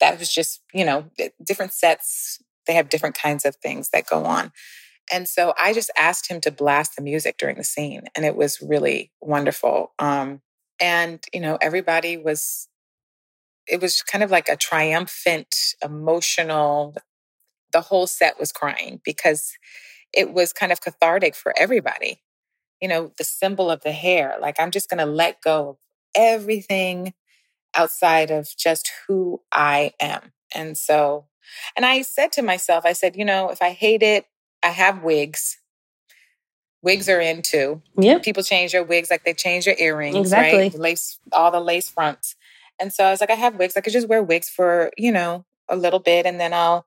That 0.00 0.18
was 0.18 0.32
just 0.32 0.62
you 0.72 0.84
know 0.84 1.10
different 1.44 1.72
sets. 1.72 2.42
They 2.66 2.74
have 2.74 2.88
different 2.88 3.16
kinds 3.16 3.44
of 3.44 3.56
things 3.56 3.90
that 3.90 4.08
go 4.08 4.24
on. 4.24 4.52
And 5.12 5.28
so 5.28 5.52
I 5.58 5.74
just 5.74 5.90
asked 5.98 6.30
him 6.30 6.40
to 6.42 6.50
blast 6.50 6.96
the 6.96 7.02
music 7.02 7.36
during 7.38 7.56
the 7.56 7.64
scene, 7.64 8.04
and 8.14 8.24
it 8.24 8.36
was 8.36 8.62
really 8.62 9.12
wonderful. 9.20 9.92
Um, 9.98 10.40
and, 10.80 11.22
you 11.32 11.40
know, 11.40 11.58
everybody 11.60 12.16
was, 12.16 12.68
it 13.66 13.80
was 13.80 14.02
kind 14.02 14.22
of 14.22 14.30
like 14.30 14.48
a 14.48 14.56
triumphant, 14.56 15.74
emotional, 15.82 16.94
the 17.72 17.80
whole 17.80 18.06
set 18.06 18.38
was 18.38 18.52
crying 18.52 19.00
because 19.04 19.52
it 20.12 20.32
was 20.32 20.52
kind 20.52 20.72
of 20.72 20.80
cathartic 20.80 21.34
for 21.34 21.52
everybody. 21.56 22.22
You 22.80 22.88
know, 22.88 23.12
the 23.18 23.24
symbol 23.24 23.70
of 23.70 23.82
the 23.82 23.92
hair, 23.92 24.36
like 24.40 24.58
I'm 24.58 24.70
just 24.70 24.88
going 24.88 24.98
to 24.98 25.06
let 25.06 25.40
go 25.42 25.70
of 25.70 25.76
everything 26.14 27.14
outside 27.76 28.30
of 28.30 28.48
just 28.56 28.90
who 29.06 29.42
I 29.52 29.92
am. 30.00 30.32
And 30.54 30.76
so, 30.78 31.26
and 31.76 31.84
I 31.84 32.02
said 32.02 32.32
to 32.32 32.42
myself, 32.42 32.84
I 32.86 32.92
said, 32.92 33.16
you 33.16 33.24
know, 33.24 33.50
if 33.50 33.60
I 33.60 33.70
hate 33.70 34.02
it, 34.02 34.26
I 34.62 34.68
have 34.68 35.02
wigs. 35.02 35.58
Wigs 36.84 37.08
are 37.08 37.20
in 37.20 37.42
too. 37.42 37.82
Yeah. 37.98 38.18
People 38.18 38.42
change 38.42 38.72
their 38.72 38.84
wigs 38.84 39.10
like 39.10 39.24
they 39.24 39.34
change 39.34 39.64
their 39.64 39.76
earrings, 39.78 40.16
Exactly. 40.16 40.58
right? 40.58 40.74
Lace, 40.74 41.18
all 41.32 41.50
the 41.50 41.60
lace 41.60 41.88
fronts. 41.90 42.36
And 42.78 42.92
so 42.92 43.04
I 43.04 43.10
was 43.10 43.20
like, 43.20 43.30
I 43.30 43.34
have 43.34 43.56
wigs. 43.56 43.76
I 43.76 43.80
could 43.80 43.92
just 43.92 44.08
wear 44.08 44.22
wigs 44.22 44.48
for, 44.48 44.90
you 44.96 45.10
know, 45.10 45.44
a 45.68 45.76
little 45.76 45.98
bit 46.00 46.26
and 46.26 46.38
then 46.38 46.52
I'll 46.52 46.86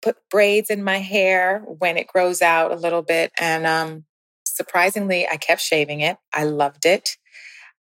put 0.00 0.16
braids 0.30 0.70
in 0.70 0.82
my 0.82 0.98
hair 0.98 1.60
when 1.66 1.96
it 1.96 2.06
grows 2.08 2.42
out 2.42 2.72
a 2.72 2.76
little 2.76 3.02
bit. 3.02 3.30
And 3.38 3.66
um, 3.66 4.04
surprisingly, 4.44 5.28
I 5.28 5.36
kept 5.36 5.60
shaving 5.60 6.00
it. 6.00 6.16
I 6.32 6.44
loved 6.44 6.86
it. 6.86 7.16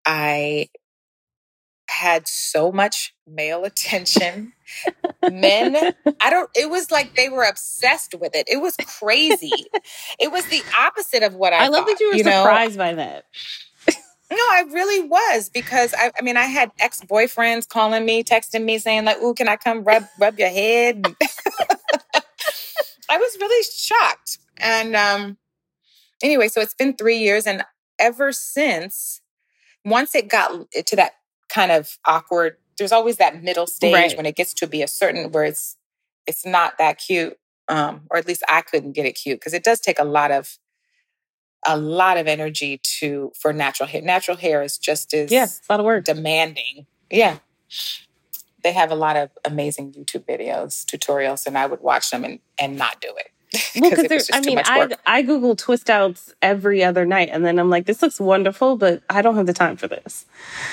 I 0.04 0.68
had 1.88 2.26
so 2.28 2.72
much 2.72 3.14
male 3.26 3.64
attention. 3.70 4.52
Men, 5.28 5.76
I 6.20 6.30
don't, 6.30 6.50
it 6.54 6.70
was 6.70 6.90
like 6.90 7.14
they 7.14 7.28
were 7.28 7.44
obsessed 7.44 8.14
with 8.14 8.34
it. 8.34 8.48
It 8.48 8.60
was 8.60 8.76
crazy. 8.76 9.50
it 10.18 10.30
was 10.32 10.46
the 10.46 10.62
opposite 10.78 11.22
of 11.22 11.34
what 11.34 11.52
I 11.52 11.64
I, 11.64 11.68
love 11.68 11.86
thought, 11.86 11.98
that 11.98 12.00
you 12.00 12.10
were 12.10 12.24
know? 12.24 12.42
surprised 12.42 12.78
by 12.78 12.94
that. 12.94 13.26
No, 14.32 14.36
I 14.36 14.62
really 14.70 15.08
was 15.08 15.48
because 15.48 15.92
I, 15.92 16.12
I 16.16 16.22
mean, 16.22 16.36
I 16.36 16.44
had 16.44 16.70
ex 16.78 17.00
boyfriends 17.00 17.68
calling 17.68 18.04
me, 18.04 18.22
texting 18.22 18.62
me, 18.62 18.78
saying 18.78 19.04
like, 19.04 19.20
"Ooh, 19.20 19.34
can 19.34 19.48
I 19.48 19.56
come 19.56 19.82
rub 19.82 20.04
rub 20.20 20.38
your 20.38 20.48
head?" 20.48 21.04
I 23.10 23.16
was 23.18 23.36
really 23.40 23.64
shocked, 23.64 24.38
and 24.56 24.94
um, 24.94 25.36
anyway, 26.22 26.46
so 26.46 26.60
it's 26.60 26.74
been 26.74 26.94
three 26.94 27.18
years, 27.18 27.44
and 27.44 27.64
ever 27.98 28.30
since, 28.30 29.20
once 29.84 30.14
it 30.14 30.28
got 30.28 30.70
to 30.70 30.94
that 30.96 31.14
kind 31.48 31.72
of 31.72 31.98
awkward, 32.06 32.56
there's 32.80 32.90
always 32.92 33.18
that 33.18 33.42
middle 33.44 33.66
stage 33.68 33.92
Right. 33.94 34.16
when 34.16 34.26
it 34.26 34.34
gets 34.34 34.52
to 34.54 34.66
be 34.66 34.82
a 34.82 34.88
certain 34.88 35.30
where 35.30 35.44
it's 35.44 35.76
it's 36.26 36.44
not 36.44 36.78
that 36.78 36.98
cute, 36.98 37.38
um, 37.68 38.02
or 38.10 38.16
at 38.18 38.26
least 38.26 38.42
I 38.48 38.60
couldn't 38.62 38.92
get 38.92 39.06
it 39.06 39.12
cute 39.12 39.38
because 39.38 39.54
it 39.54 39.62
does 39.64 39.78
take 39.80 39.98
a 40.00 40.04
lot 40.04 40.30
of 40.32 40.58
a 41.66 41.76
lot 41.76 42.16
of 42.16 42.26
energy 42.26 42.80
to 42.98 43.32
for 43.38 43.52
natural 43.52 43.86
hair. 43.88 44.02
Natural 44.02 44.36
hair 44.36 44.62
is 44.62 44.78
just 44.78 45.12
as 45.14 45.30
Yeah, 45.30 45.46
a 45.46 45.72
lot 45.72 45.80
of 45.80 45.86
work. 45.86 46.04
demanding. 46.04 46.86
Yeah. 47.10 47.38
They 48.62 48.72
have 48.72 48.90
a 48.90 48.94
lot 48.94 49.16
of 49.16 49.30
amazing 49.44 49.92
YouTube 49.92 50.24
videos, 50.26 50.84
tutorials, 50.84 51.46
and 51.46 51.56
I 51.56 51.66
would 51.66 51.80
watch 51.80 52.10
them 52.10 52.24
and, 52.24 52.40
and 52.58 52.76
not 52.76 53.00
do 53.00 53.12
it. 53.16 53.28
Well, 53.76 53.90
because 53.90 54.08
just 54.08 54.34
I 54.34 54.40
mean, 54.40 54.60
I. 54.64 54.88
I 55.06 55.22
Google 55.22 55.56
twist 55.56 55.90
outs 55.90 56.32
every 56.40 56.84
other 56.84 57.04
night, 57.04 57.30
and 57.32 57.44
then 57.44 57.58
I'm 57.58 57.68
like, 57.68 57.86
this 57.86 58.00
looks 58.00 58.20
wonderful, 58.20 58.76
but 58.76 59.02
I 59.10 59.22
don't 59.22 59.34
have 59.36 59.46
the 59.46 59.52
time 59.52 59.76
for 59.76 59.88
this. 59.88 60.24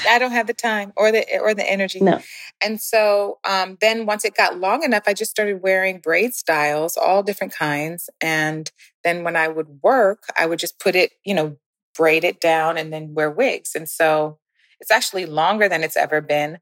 I 0.07 0.19
don't 0.19 0.31
have 0.31 0.45
the 0.45 0.53
time 0.53 0.93
or 0.95 1.11
the 1.11 1.25
or 1.41 1.53
the 1.53 1.69
energy. 1.69 1.99
No. 1.99 2.21
And 2.61 2.79
so 2.79 3.39
um, 3.47 3.77
then 3.81 4.05
once 4.05 4.25
it 4.25 4.35
got 4.35 4.59
long 4.59 4.83
enough, 4.83 5.03
I 5.07 5.13
just 5.13 5.31
started 5.31 5.61
wearing 5.61 5.99
braid 5.99 6.33
styles, 6.33 6.97
all 6.97 7.23
different 7.23 7.53
kinds. 7.53 8.09
And 8.21 8.71
then 9.03 9.23
when 9.23 9.35
I 9.35 9.47
would 9.47 9.79
work, 9.81 10.23
I 10.37 10.45
would 10.45 10.59
just 10.59 10.79
put 10.79 10.95
it, 10.95 11.11
you 11.23 11.33
know, 11.33 11.57
braid 11.95 12.23
it 12.23 12.39
down 12.39 12.77
and 12.77 12.93
then 12.93 13.13
wear 13.13 13.31
wigs. 13.31 13.75
And 13.75 13.87
so 13.89 14.37
it's 14.79 14.91
actually 14.91 15.25
longer 15.25 15.67
than 15.67 15.83
it's 15.83 15.97
ever 15.97 16.21
been. 16.21 16.59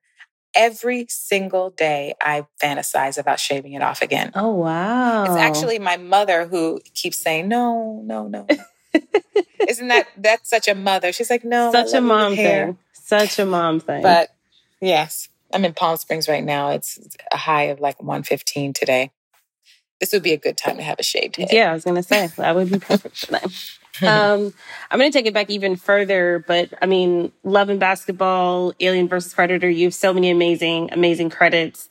Every 0.56 1.06
single 1.10 1.70
day, 1.70 2.14
I 2.22 2.46
fantasize 2.64 3.18
about 3.18 3.40
shaving 3.40 3.74
it 3.74 3.82
off 3.82 4.02
again. 4.02 4.32
Oh 4.36 4.52
wow! 4.52 5.26
It's 5.26 5.36
actually 5.36 5.80
my 5.80 5.98
mother 5.98 6.48
who 6.48 6.80
keeps 6.94 7.18
saying, 7.18 7.48
no, 7.48 8.02
no, 8.06 8.28
no. 8.28 8.48
Isn't 9.68 9.90
that, 9.90 10.08
that's 10.18 10.50
such 10.50 10.68
a 10.68 10.76
mother? 10.76 11.12
She's 11.12 11.30
like, 11.30 11.44
no. 11.44 11.72
Such 11.72 11.94
a 11.94 12.02
mom 12.02 12.36
thing. 12.36 12.78
Such 12.94 13.40
a 13.40 13.46
mom 13.46 13.80
thing. 13.80 14.02
But 14.02 14.30
yes, 14.80 15.28
I'm 15.54 15.66
in 15.66 15.74
Palm 15.74 15.98
Springs 15.98 16.28
right 16.28 16.44
now. 16.44 16.72
It's 16.72 17.00
a 17.32 17.38
high 17.38 17.64
of 17.64 17.80
like 17.80 18.02
115 18.02 18.74
today. 18.74 19.12
This 20.00 20.12
would 20.14 20.24
be 20.24 20.34
a 20.34 20.38
good 20.38 20.58
time 20.58 20.78
to 20.78 20.84
have 20.84 21.00
a 21.00 21.04
shaved 21.04 21.38
head. 21.38 21.50
yeah, 21.52 21.72
I 21.72 21.74
was 21.74 21.84
gonna 21.84 22.04
say 22.04 22.28
that 22.38 22.56
would 22.56 22.72
be 22.72 22.80
perfect 22.80 23.18
for 23.18 23.32
them. 23.32 23.50
um, 24.02 24.54
I'm 24.92 25.00
going 25.00 25.12
to 25.12 25.18
take 25.18 25.26
it 25.26 25.34
back 25.34 25.50
even 25.50 25.76
further, 25.76 26.44
but 26.48 26.74
I 26.82 26.86
mean, 26.86 27.32
Love 27.44 27.70
and 27.70 27.80
Basketball, 27.80 28.74
Alien 28.80 29.08
versus 29.08 29.34
Predator, 29.34 29.70
you 29.70 29.86
have 29.86 29.94
so 29.94 30.14
many 30.14 30.30
amazing, 30.30 30.90
amazing 30.92 31.30
credits. 31.30 31.90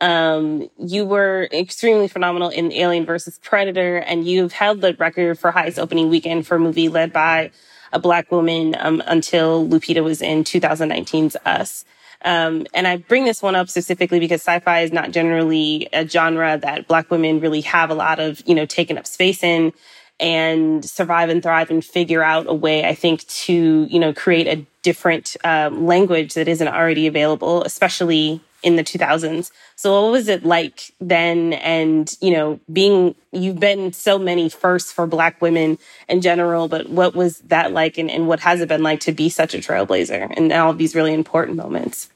Um, 0.00 0.70
you 0.78 1.04
were 1.04 1.48
extremely 1.52 2.08
phenomenal 2.08 2.48
in 2.48 2.72
Alien 2.72 3.04
versus 3.04 3.38
Predator, 3.42 3.98
and 3.98 4.26
you've 4.26 4.52
held 4.52 4.80
the 4.80 4.94
record 4.94 5.38
for 5.38 5.50
highest 5.50 5.78
opening 5.78 6.08
weekend 6.08 6.46
for 6.46 6.56
a 6.56 6.60
movie 6.60 6.88
led 6.88 7.12
by 7.12 7.50
a 7.92 7.98
black 7.98 8.30
woman 8.30 8.76
um, 8.78 9.02
until 9.06 9.66
Lupita 9.66 10.02
was 10.02 10.22
in 10.22 10.44
2019's 10.44 11.36
Us. 11.44 11.84
Um, 12.22 12.66
and 12.74 12.86
I 12.86 12.98
bring 12.98 13.24
this 13.24 13.42
one 13.42 13.54
up 13.54 13.68
specifically 13.68 14.20
because 14.20 14.42
sci-fi 14.42 14.80
is 14.80 14.92
not 14.92 15.10
generally 15.10 15.88
a 15.92 16.06
genre 16.06 16.58
that 16.58 16.86
black 16.86 17.10
women 17.10 17.40
really 17.40 17.62
have 17.62 17.90
a 17.90 17.94
lot 17.94 18.20
of, 18.20 18.42
you 18.46 18.54
know, 18.54 18.66
taken 18.66 18.98
up 18.98 19.06
space 19.06 19.42
in 19.42 19.72
and 20.20 20.84
survive 20.84 21.30
and 21.30 21.42
thrive 21.42 21.70
and 21.70 21.84
figure 21.84 22.22
out 22.22 22.46
a 22.48 22.54
way, 22.54 22.86
I 22.86 22.94
think, 22.94 23.26
to, 23.26 23.86
you 23.90 23.98
know, 23.98 24.12
create 24.12 24.46
a 24.46 24.64
different 24.82 25.36
um, 25.44 25.86
language 25.86 26.34
that 26.34 26.46
isn't 26.46 26.68
already 26.68 27.06
available, 27.06 27.62
especially 27.64 28.40
in 28.62 28.76
the 28.76 28.84
2000s. 28.84 29.50
So 29.76 30.02
what 30.02 30.12
was 30.12 30.28
it 30.28 30.44
like 30.44 30.92
then? 31.00 31.54
And, 31.54 32.14
you 32.20 32.32
know, 32.32 32.60
being, 32.70 33.14
you've 33.32 33.58
been 33.58 33.94
so 33.94 34.18
many 34.18 34.50
firsts 34.50 34.92
for 34.92 35.06
black 35.06 35.40
women 35.40 35.78
in 36.08 36.20
general, 36.20 36.68
but 36.68 36.90
what 36.90 37.14
was 37.14 37.38
that 37.38 37.72
like? 37.72 37.96
And, 37.96 38.10
and 38.10 38.28
what 38.28 38.40
has 38.40 38.60
it 38.60 38.68
been 38.68 38.82
like 38.82 39.00
to 39.00 39.12
be 39.12 39.30
such 39.30 39.54
a 39.54 39.58
trailblazer 39.58 40.30
in 40.36 40.52
all 40.52 40.70
of 40.70 40.78
these 40.78 40.94
really 40.94 41.14
important 41.14 41.56
moments? 41.56 42.10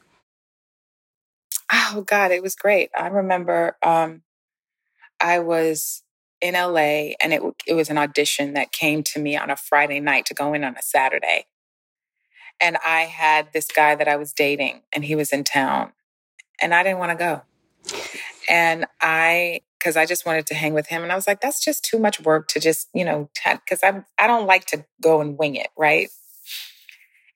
Oh 1.71 2.03
God, 2.05 2.31
it 2.31 2.43
was 2.43 2.55
great. 2.55 2.91
I 2.95 3.07
remember 3.07 3.75
um, 3.81 4.21
I 5.19 5.39
was 5.39 6.03
in 6.41 6.53
LA 6.53 7.13
and 7.21 7.33
it 7.33 7.41
it 7.67 7.73
was 7.73 7.89
an 7.89 7.97
audition 7.97 8.53
that 8.53 8.71
came 8.71 9.03
to 9.03 9.19
me 9.19 9.37
on 9.37 9.49
a 9.49 9.55
Friday 9.55 9.99
night 9.99 10.25
to 10.27 10.33
go 10.33 10.53
in 10.53 10.63
on 10.63 10.75
a 10.77 10.81
Saturday. 10.81 11.45
And 12.61 12.77
I 12.85 13.01
had 13.01 13.51
this 13.53 13.67
guy 13.67 13.95
that 13.95 14.07
I 14.07 14.15
was 14.15 14.33
dating 14.33 14.81
and 14.93 15.05
he 15.05 15.15
was 15.15 15.31
in 15.31 15.43
town 15.43 15.91
and 16.61 16.73
I 16.73 16.83
didn't 16.83 16.99
want 16.99 17.11
to 17.11 17.17
go. 17.17 17.41
And 18.49 18.85
I 19.01 19.61
because 19.79 19.97
I 19.97 20.05
just 20.05 20.25
wanted 20.25 20.47
to 20.47 20.55
hang 20.55 20.73
with 20.73 20.87
him 20.87 21.03
and 21.03 21.11
I 21.11 21.15
was 21.15 21.27
like 21.27 21.41
that's 21.41 21.63
just 21.63 21.83
too 21.83 21.99
much 21.99 22.19
work 22.21 22.47
to 22.49 22.59
just, 22.59 22.89
you 22.93 23.05
know, 23.05 23.29
cuz 23.67 23.79
I 23.83 24.03
I 24.17 24.27
don't 24.27 24.47
like 24.47 24.65
to 24.67 24.85
go 25.01 25.21
and 25.21 25.37
wing 25.37 25.55
it, 25.55 25.69
right? 25.77 26.09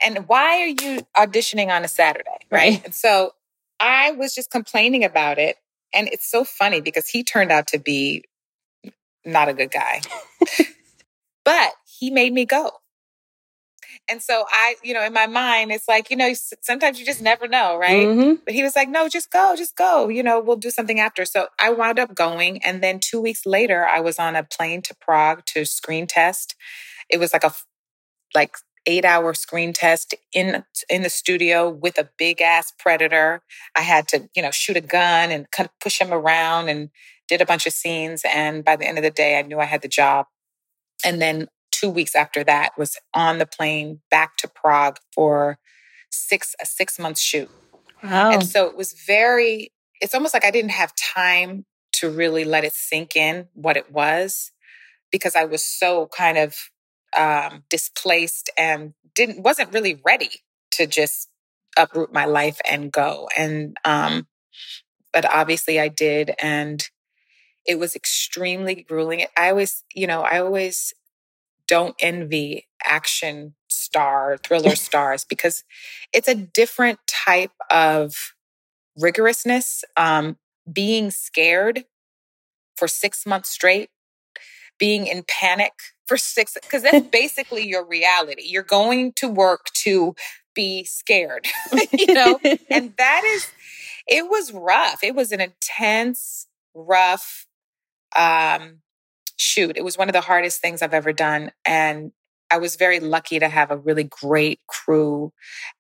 And 0.02 0.28
why 0.28 0.62
are 0.62 0.68
you 0.68 1.02
auditioning 1.18 1.68
on 1.70 1.84
a 1.84 1.88
Saturday, 1.88 2.30
right? 2.50 2.82
Right. 2.84 2.94
So 2.94 3.34
I 3.80 4.12
was 4.12 4.34
just 4.34 4.52
complaining 4.52 5.04
about 5.04 5.38
it. 5.38 5.58
And 5.94 6.08
it's 6.08 6.30
so 6.30 6.44
funny 6.44 6.82
because 6.82 7.08
he 7.08 7.24
turned 7.24 7.52
out 7.52 7.68
to 7.68 7.80
be 7.80 8.24
not 9.32 9.50
a 9.50 9.54
good 9.54 9.72
guy. 9.72 10.02
but 11.46 11.72
he 12.00 12.10
made 12.10 12.34
me 12.34 12.46
go. 12.46 12.72
And 14.10 14.22
so 14.22 14.46
I, 14.50 14.76
you 14.84 14.94
know, 14.94 15.04
in 15.04 15.14
my 15.14 15.28
mind, 15.28 15.72
it's 15.72 15.88
like, 15.88 16.10
you 16.10 16.18
know, 16.18 16.34
sometimes 16.62 17.00
you 17.00 17.06
just 17.06 17.22
never 17.22 17.48
know, 17.48 17.78
right? 17.78 18.08
Mhm. 18.08 18.40
But 18.44 18.54
he 18.54 18.64
was 18.64 18.76
like, 18.76 18.90
no, 18.90 19.08
just 19.08 19.32
go, 19.32 19.56
just 19.56 19.76
go. 19.76 20.10
You 20.10 20.24
know, 20.24 20.40
we'll 20.40 20.56
do 20.58 20.72
something 20.72 21.00
after. 21.00 21.26
So 21.26 21.48
I 21.60 21.72
wound 21.72 22.00
up 22.00 22.16
going. 22.16 22.64
And 22.64 22.84
then 22.84 23.00
two 23.00 23.22
weeks 23.22 23.46
later, 23.46 23.86
I 23.86 24.00
was 24.00 24.18
on 24.18 24.36
a 24.36 24.44
plane 24.44 24.82
to 24.84 24.96
Prague 24.96 25.46
to 25.48 25.66
screen 25.66 26.08
test. 26.08 26.56
It 27.10 27.20
was 27.20 27.34
like 27.34 27.44
a, 27.44 27.54
like 28.34 28.56
eight 28.86 29.06
hour 29.06 29.34
screen 29.34 29.74
test 29.74 30.16
in 30.34 30.64
in 30.90 31.04
the 31.04 31.10
studio 31.10 31.70
with 31.70 31.98
a 32.00 32.10
big 32.18 32.42
ass 32.42 32.74
predator. 32.80 33.42
I 33.76 33.82
had 33.82 34.08
to, 34.10 34.30
you 34.36 34.42
know, 34.42 34.52
shoot 34.52 34.78
a 34.78 34.82
gun 34.82 35.32
and 35.32 35.50
kind 35.52 35.68
of 35.68 35.80
push 35.80 36.00
him 36.00 36.12
around 36.14 36.70
and 36.70 36.90
did 37.30 37.42
a 37.42 37.46
bunch 37.46 37.66
of 37.68 37.74
scenes. 37.74 38.24
And 38.26 38.66
by 38.66 38.76
the 38.76 38.86
end 38.86 38.98
of 38.98 39.04
the 39.04 39.12
day, 39.12 39.38
I 39.38 39.44
knew 39.44 39.60
I 39.60 39.66
had 39.66 39.82
the 39.82 39.88
job. 39.88 40.26
And 41.06 41.22
then 41.22 41.48
two 41.72 41.90
weeks 41.90 42.16
after 42.16 42.44
that 42.44 42.72
was 42.78 42.98
on 43.14 43.38
the 43.38 43.46
plane 43.46 44.02
back 44.12 44.36
to 44.38 44.48
Prague 44.48 44.98
for 45.14 45.58
six 46.12 46.56
a 46.62 46.66
six 46.66 47.00
month 47.00 47.20
shoot. 47.20 47.50
Wow. 48.04 48.32
And 48.32 48.46
so 48.46 48.66
it 48.68 48.76
was 48.76 48.94
very, 48.94 49.72
it's 50.02 50.16
almost 50.16 50.34
like 50.34 50.46
I 50.46 50.52
didn't 50.52 50.72
have 50.72 50.94
time 50.96 51.66
to 51.94 52.10
really 52.10 52.44
let 52.44 52.64
it 52.64 52.74
sink 52.74 53.16
in 53.16 53.48
what 53.54 53.78
it 53.78 53.92
was 53.92 54.52
because 55.12 55.36
I 55.36 55.46
was 55.46 55.64
so 55.64 56.08
kind 56.16 56.38
of 56.38 56.56
um, 57.18 57.64
displaced 57.70 58.50
and 58.58 58.94
didn't, 59.16 59.44
wasn't 59.44 59.74
really 59.74 60.00
ready 60.06 60.30
to 60.72 60.88
just 60.88 61.30
uproot 61.78 62.14
my 62.14 62.26
life 62.26 62.60
and 62.70 62.92
go. 62.92 63.28
And, 63.38 63.76
um, 63.84 64.28
but 65.12 65.26
obviously 65.26 65.80
I 65.80 65.88
did. 65.90 66.32
And 66.42 66.88
It 67.70 67.78
was 67.78 67.96
extremely 67.96 68.74
grueling. 68.74 69.28
I 69.38 69.52
always, 69.52 69.84
you 69.94 70.08
know, 70.08 70.22
I 70.22 70.40
always 70.40 70.92
don't 71.68 71.94
envy 72.00 72.68
action 72.84 73.54
star, 73.68 74.40
thriller 74.44 74.76
stars 74.88 75.24
because 75.24 75.64
it's 76.12 76.28
a 76.28 76.34
different 76.34 76.98
type 77.06 77.52
of 77.70 78.34
rigorousness. 79.00 79.84
Um, 79.96 80.38
being 80.72 81.12
scared 81.12 81.86
for 82.76 82.88
six 82.88 83.28
months 83.28 83.52
straight, 83.52 83.92
being 84.80 85.06
in 85.06 85.24
panic 85.28 85.74
for 86.08 86.18
six, 86.18 86.58
because 86.60 86.82
that's 86.82 87.08
basically 87.12 87.68
your 87.68 87.86
reality. 87.86 88.46
You're 88.46 88.64
going 88.64 89.14
to 89.18 89.28
work 89.28 89.68
to 89.84 90.16
be 90.56 90.86
scared, 90.86 91.46
you 91.94 92.16
know? 92.16 92.40
and 92.72 92.96
that 92.98 93.22
is, 93.26 93.48
it 94.08 94.28
was 94.28 94.52
rough. 94.52 95.04
It 95.04 95.14
was 95.14 95.32
an 95.32 95.40
intense, 95.40 96.48
rough, 96.74 97.46
um, 98.16 98.82
shoot. 99.38 99.78
It 99.78 99.84
was 99.84 99.98
one 99.98 100.10
of 100.10 100.14
the 100.14 100.22
hardest 100.22 100.62
things 100.62 100.82
I've 100.82 100.94
ever 100.94 101.14
done. 101.14 101.52
And 101.66 102.12
I 102.52 102.58
was 102.58 102.76
very 102.76 103.00
lucky 103.00 103.40
to 103.40 103.48
have 103.48 103.72
a 103.72 103.78
really 103.78 104.04
great 104.04 104.60
crew 104.68 105.32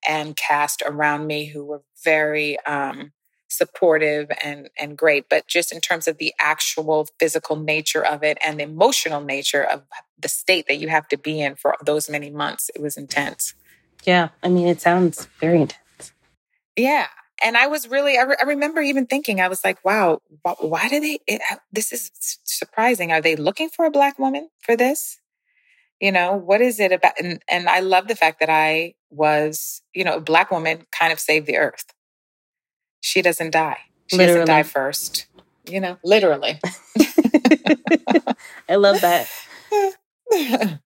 and 0.07 0.35
cast 0.35 0.83
around 0.85 1.27
me 1.27 1.45
who 1.45 1.65
were 1.65 1.81
very 2.03 2.59
um, 2.61 3.11
supportive 3.49 4.31
and 4.43 4.69
and 4.79 4.97
great. 4.97 5.25
But 5.29 5.47
just 5.47 5.71
in 5.73 5.81
terms 5.81 6.07
of 6.07 6.17
the 6.17 6.33
actual 6.39 7.07
physical 7.19 7.55
nature 7.55 8.05
of 8.05 8.23
it 8.23 8.37
and 8.45 8.59
the 8.59 8.63
emotional 8.63 9.21
nature 9.21 9.63
of 9.63 9.83
the 10.19 10.29
state 10.29 10.67
that 10.67 10.77
you 10.77 10.89
have 10.89 11.07
to 11.09 11.17
be 11.17 11.41
in 11.41 11.55
for 11.55 11.75
those 11.83 12.09
many 12.09 12.29
months, 12.29 12.69
it 12.75 12.81
was 12.81 12.97
intense. 12.97 13.55
Yeah, 14.05 14.29
I 14.43 14.49
mean, 14.49 14.67
it 14.67 14.79
sounds 14.79 15.27
very 15.39 15.61
intense. 15.61 16.13
Yeah, 16.75 17.07
and 17.43 17.57
I 17.57 17.67
was 17.67 17.87
really, 17.87 18.17
I, 18.17 18.23
re- 18.23 18.37
I, 18.39 18.43
remember 18.45 18.81
even 18.81 19.05
thinking, 19.05 19.41
I 19.41 19.47
was 19.47 19.63
like, 19.63 19.83
wow, 19.83 20.21
why 20.59 20.89
do 20.89 20.99
they, 20.99 21.19
it, 21.27 21.41
uh, 21.51 21.57
this 21.71 21.91
is 21.91 22.11
surprising. 22.43 23.11
Are 23.11 23.21
they 23.21 23.35
looking 23.35 23.69
for 23.69 23.85
a 23.85 23.91
black 23.91 24.19
woman 24.19 24.49
for 24.61 24.75
this? 24.75 25.19
You 25.99 26.11
know, 26.11 26.33
what 26.33 26.61
is 26.61 26.79
it 26.79 26.91
about? 26.91 27.13
And, 27.19 27.41
and 27.49 27.67
I 27.67 27.79
love 27.81 28.07
the 28.07 28.15
fact 28.15 28.39
that 28.39 28.49
I 28.49 28.95
was, 29.09 29.81
you 29.93 30.03
know, 30.03 30.15
a 30.15 30.21
black 30.21 30.51
woman 30.51 30.85
kind 30.91 31.11
of 31.11 31.19
saved 31.19 31.45
the 31.45 31.57
earth. 31.57 31.85
She 33.01 33.21
doesn't 33.21 33.51
die. 33.51 33.79
She 34.07 34.17
literally. 34.17 34.39
doesn't 34.39 34.55
die 34.55 34.63
first. 34.63 35.27
You 35.69 35.81
know, 35.81 35.97
literally. 36.03 36.59
I 38.69 38.75
love 38.75 39.01
that. 39.01 39.27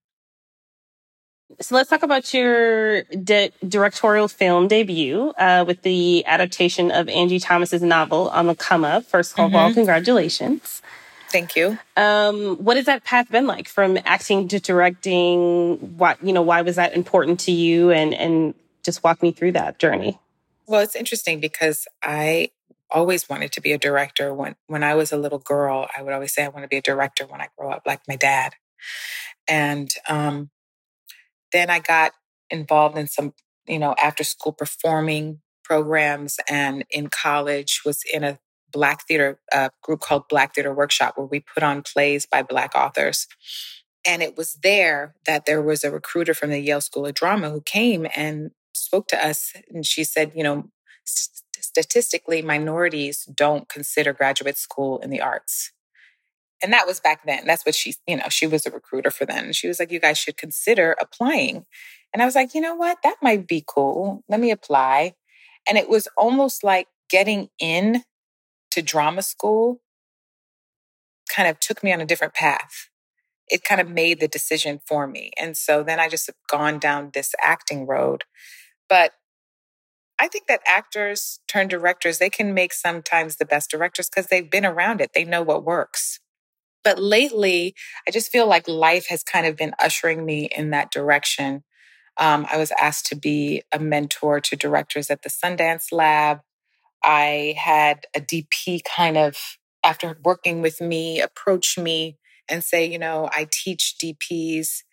So 1.61 1.75
let's 1.75 1.89
talk 1.89 2.03
about 2.03 2.33
your 2.33 3.03
di- 3.03 3.51
directorial 3.67 4.27
film 4.27 4.67
debut 4.67 5.33
uh, 5.37 5.63
with 5.65 5.81
the 5.81 6.25
adaptation 6.25 6.91
of 6.91 7.07
Angie 7.09 7.39
Thomas's 7.39 7.81
novel 7.81 8.29
on 8.29 8.47
the 8.47 8.55
come 8.55 8.83
up. 8.83 9.05
First 9.05 9.33
of 9.33 9.47
mm-hmm. 9.47 9.55
all, 9.55 9.73
congratulations. 9.73 10.81
Thank 11.29 11.55
you. 11.55 11.79
Um, 11.97 12.57
what 12.57 12.77
has 12.77 12.85
that 12.85 13.03
path 13.03 13.31
been 13.31 13.47
like 13.47 13.67
from 13.67 13.97
acting 14.05 14.47
to 14.49 14.59
directing? 14.59 15.97
What 15.97 16.23
you 16.23 16.31
know, 16.31 16.43
why 16.43 16.61
was 16.61 16.75
that 16.75 16.93
important 16.93 17.39
to 17.41 17.51
you? 17.51 17.91
And 17.91 18.13
and 18.13 18.53
just 18.83 19.03
walk 19.03 19.23
me 19.23 19.31
through 19.31 19.53
that 19.53 19.79
journey. 19.79 20.19
Well, 20.67 20.81
it's 20.81 20.95
interesting 20.95 21.39
because 21.39 21.87
I 22.03 22.51
always 22.91 23.27
wanted 23.27 23.51
to 23.53 23.61
be 23.61 23.71
a 23.71 23.79
director. 23.79 24.31
When 24.33 24.55
when 24.67 24.83
I 24.83 24.93
was 24.93 25.11
a 25.11 25.17
little 25.17 25.39
girl, 25.39 25.87
I 25.97 26.03
would 26.03 26.13
always 26.13 26.33
say 26.33 26.43
I 26.43 26.49
want 26.49 26.65
to 26.65 26.67
be 26.67 26.77
a 26.77 26.81
director 26.81 27.25
when 27.25 27.41
I 27.41 27.47
grow 27.57 27.71
up, 27.71 27.81
like 27.85 28.01
my 28.07 28.15
dad. 28.15 28.53
And 29.47 29.89
um, 30.07 30.51
then 31.53 31.69
I 31.69 31.79
got 31.79 32.11
involved 32.49 32.97
in 32.97 33.07
some, 33.07 33.33
you 33.67 33.79
know, 33.79 33.95
after 34.01 34.23
school 34.23 34.53
performing 34.53 35.39
programs 35.63 36.39
and 36.49 36.83
in 36.91 37.07
college 37.07 37.81
was 37.85 38.01
in 38.11 38.23
a 38.23 38.39
black 38.71 39.07
theater 39.07 39.39
uh, 39.53 39.69
group 39.81 40.01
called 40.01 40.27
Black 40.27 40.55
Theater 40.55 40.73
Workshop 40.73 41.13
where 41.15 41.27
we 41.27 41.39
put 41.39 41.63
on 41.63 41.83
plays 41.83 42.25
by 42.25 42.41
black 42.43 42.75
authors. 42.75 43.27
And 44.05 44.21
it 44.21 44.35
was 44.35 44.57
there 44.63 45.15
that 45.25 45.45
there 45.45 45.61
was 45.61 45.83
a 45.83 45.91
recruiter 45.91 46.33
from 46.33 46.49
the 46.49 46.59
Yale 46.59 46.81
School 46.81 47.05
of 47.05 47.13
Drama 47.13 47.49
who 47.51 47.61
came 47.61 48.07
and 48.15 48.51
spoke 48.73 49.07
to 49.09 49.25
us. 49.25 49.53
And 49.69 49.85
she 49.85 50.03
said, 50.03 50.33
you 50.35 50.43
know, 50.43 50.69
st- 51.05 51.43
statistically, 51.59 52.41
minorities 52.41 53.23
don't 53.25 53.69
consider 53.69 54.13
graduate 54.13 54.57
school 54.57 54.99
in 54.99 55.09
the 55.09 55.21
arts. 55.21 55.72
And 56.63 56.71
that 56.71 56.87
was 56.87 57.01
back 57.01 57.25
then. 57.25 57.45
That's 57.45 57.65
what 57.65 57.75
she, 57.75 57.95
you 58.07 58.15
know, 58.15 58.29
she 58.29 58.47
was 58.47 58.65
a 58.65 58.71
recruiter 58.71 59.11
for 59.11 59.25
then. 59.25 59.51
She 59.51 59.67
was 59.67 59.79
like, 59.79 59.91
you 59.91 59.99
guys 59.99 60.17
should 60.17 60.37
consider 60.37 60.95
applying. 60.99 61.65
And 62.13 62.21
I 62.21 62.25
was 62.25 62.35
like, 62.35 62.55
you 62.55 62.61
know 62.61 62.75
what? 62.75 62.99
That 63.03 63.17
might 63.21 63.47
be 63.47 63.63
cool. 63.67 64.23
Let 64.29 64.39
me 64.39 64.49
apply. 64.49 65.15
And 65.67 65.77
it 65.77 65.89
was 65.89 66.07
almost 66.15 66.63
like 66.63 66.87
getting 67.09 67.49
in 67.59 68.03
to 68.71 68.81
drama 68.81 69.21
school 69.21 69.81
kind 71.29 71.49
of 71.49 71.59
took 71.59 71.83
me 71.83 71.91
on 71.91 72.01
a 72.01 72.05
different 72.05 72.33
path. 72.33 72.89
It 73.47 73.63
kind 73.63 73.81
of 73.81 73.89
made 73.89 74.19
the 74.19 74.27
decision 74.27 74.79
for 74.85 75.05
me. 75.05 75.31
And 75.37 75.57
so 75.57 75.83
then 75.83 75.99
I 75.99 76.07
just 76.07 76.27
have 76.27 76.35
gone 76.49 76.79
down 76.79 77.11
this 77.13 77.35
acting 77.41 77.85
road. 77.85 78.23
But 78.87 79.13
I 80.19 80.27
think 80.27 80.47
that 80.47 80.61
actors 80.65 81.39
turn 81.47 81.67
directors, 81.67 82.19
they 82.19 82.29
can 82.29 82.53
make 82.53 82.71
sometimes 82.73 83.35
the 83.35 83.45
best 83.45 83.69
directors 83.69 84.09
because 84.09 84.27
they've 84.27 84.49
been 84.49 84.65
around 84.65 85.01
it. 85.01 85.11
They 85.13 85.25
know 85.25 85.41
what 85.41 85.65
works. 85.65 86.19
But 86.83 86.99
lately, 86.99 87.75
I 88.07 88.11
just 88.11 88.31
feel 88.31 88.47
like 88.47 88.67
life 88.67 89.07
has 89.09 89.23
kind 89.23 89.45
of 89.45 89.55
been 89.55 89.73
ushering 89.79 90.25
me 90.25 90.49
in 90.55 90.71
that 90.71 90.91
direction. 90.91 91.63
Um, 92.17 92.45
I 92.51 92.57
was 92.57 92.71
asked 92.79 93.07
to 93.07 93.15
be 93.15 93.63
a 93.71 93.79
mentor 93.79 94.39
to 94.41 94.55
directors 94.55 95.09
at 95.09 95.23
the 95.23 95.29
Sundance 95.29 95.91
Lab. 95.91 96.41
I 97.03 97.55
had 97.57 98.05
a 98.15 98.21
DP 98.21 98.81
kind 98.83 99.17
of, 99.17 99.37
after 99.83 100.17
working 100.23 100.61
with 100.61 100.79
me, 100.79 101.19
approach 101.19 101.77
me 101.77 102.17
and 102.49 102.63
say, 102.63 102.85
you 102.85 102.99
know, 102.99 103.29
I 103.31 103.47
teach 103.51 103.95
DPs 104.01 104.83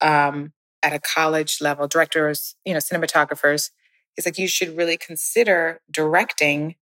um, 0.00 0.52
at 0.82 0.92
a 0.92 1.00
college 1.00 1.58
level, 1.60 1.88
directors, 1.88 2.56
you 2.64 2.72
know, 2.72 2.78
cinematographers. 2.78 3.70
He's 4.14 4.26
like, 4.26 4.38
you 4.38 4.48
should 4.48 4.76
really 4.76 4.96
consider 4.96 5.80
directing 5.90 6.76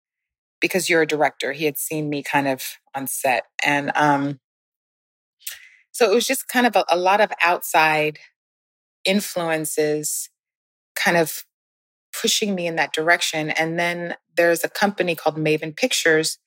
because 0.60 0.90
you're 0.90 1.02
a 1.02 1.08
director. 1.08 1.52
He 1.52 1.66
had 1.66 1.78
seen 1.78 2.10
me 2.10 2.24
kind 2.24 2.48
of 2.48 2.64
on 2.96 3.08
set. 3.08 3.44
And 3.66 3.92
um, 3.96 4.40
so 5.94 6.12
it 6.12 6.14
was 6.14 6.28
just 6.28 6.48
kind 6.50 6.68
of 6.68 6.76
a, 6.76 6.84
a 6.90 6.98
lot 6.98 7.22
of 7.22 7.32
outside 7.42 8.20
influences 9.06 10.30
kind 10.96 11.16
of 11.16 11.46
pushing 12.20 12.54
me 12.56 12.68
in 12.68 12.76
that 12.76 12.94
direction. 12.94 13.50
And 13.52 13.80
then 13.80 14.16
there's 14.36 14.64
a 14.64 14.70
company 14.70 15.16
called 15.16 15.38
Maven 15.38 15.76
Pictures 15.76 16.40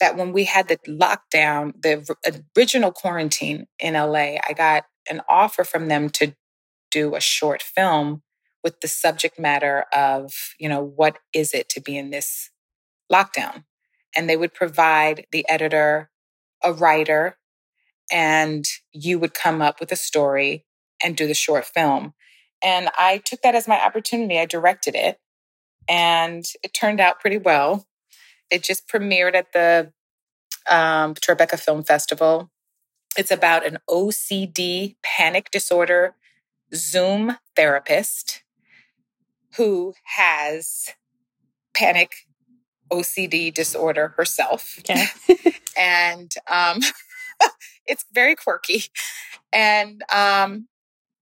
that 0.00 0.16
when 0.16 0.32
we 0.32 0.44
had 0.44 0.68
the 0.68 0.78
lockdown, 0.88 1.72
the 1.80 2.16
uh, 2.26 2.38
original 2.56 2.90
quarantine 2.90 3.66
in 3.78 3.94
LA, 3.94 4.36
I 4.48 4.54
got 4.56 4.84
an 5.08 5.20
offer 5.28 5.62
from 5.62 5.88
them 5.88 6.08
to 6.10 6.34
do 6.90 7.14
a 7.14 7.20
short 7.20 7.62
film 7.62 8.22
with 8.64 8.80
the 8.80 8.88
subject 8.88 9.38
matter 9.38 9.84
of, 9.92 10.32
you 10.58 10.68
know, 10.68 10.82
what 10.82 11.18
is 11.32 11.54
it 11.54 11.68
to 11.70 11.80
be 11.80 11.96
in 11.96 12.10
this 12.10 12.50
lockdown? 13.12 13.64
And 14.16 14.28
they 14.28 14.36
would 14.36 14.54
provide 14.54 15.26
the 15.30 15.48
editor, 15.48 16.10
a 16.62 16.72
writer, 16.72 17.36
and 18.10 18.66
you 18.92 19.18
would 19.18 19.34
come 19.34 19.62
up 19.62 19.80
with 19.80 19.92
a 19.92 19.96
story 19.96 20.64
and 21.02 21.16
do 21.16 21.26
the 21.26 21.34
short 21.34 21.64
film. 21.64 22.14
And 22.62 22.90
I 22.98 23.18
took 23.18 23.42
that 23.42 23.54
as 23.54 23.68
my 23.68 23.82
opportunity. 23.82 24.38
I 24.38 24.46
directed 24.46 24.94
it 24.94 25.18
and 25.88 26.44
it 26.62 26.74
turned 26.74 27.00
out 27.00 27.20
pretty 27.20 27.38
well. 27.38 27.86
It 28.50 28.62
just 28.62 28.88
premiered 28.88 29.34
at 29.34 29.52
the 29.52 29.92
um, 30.68 31.14
Tribeca 31.14 31.58
Film 31.58 31.84
Festival. 31.84 32.50
It's 33.16 33.30
about 33.30 33.66
an 33.66 33.78
OCD 33.88 34.96
panic 35.02 35.50
disorder 35.50 36.14
Zoom 36.74 37.36
therapist 37.56 38.42
who 39.56 39.94
has 40.16 40.90
panic 41.74 42.12
OCD 42.90 43.52
disorder 43.52 44.14
herself. 44.16 44.78
Okay. 44.80 45.06
and 45.78 46.32
um, 46.46 46.80
it's 47.90 48.04
very 48.12 48.34
quirky. 48.34 48.84
And 49.52 50.02
um, 50.14 50.68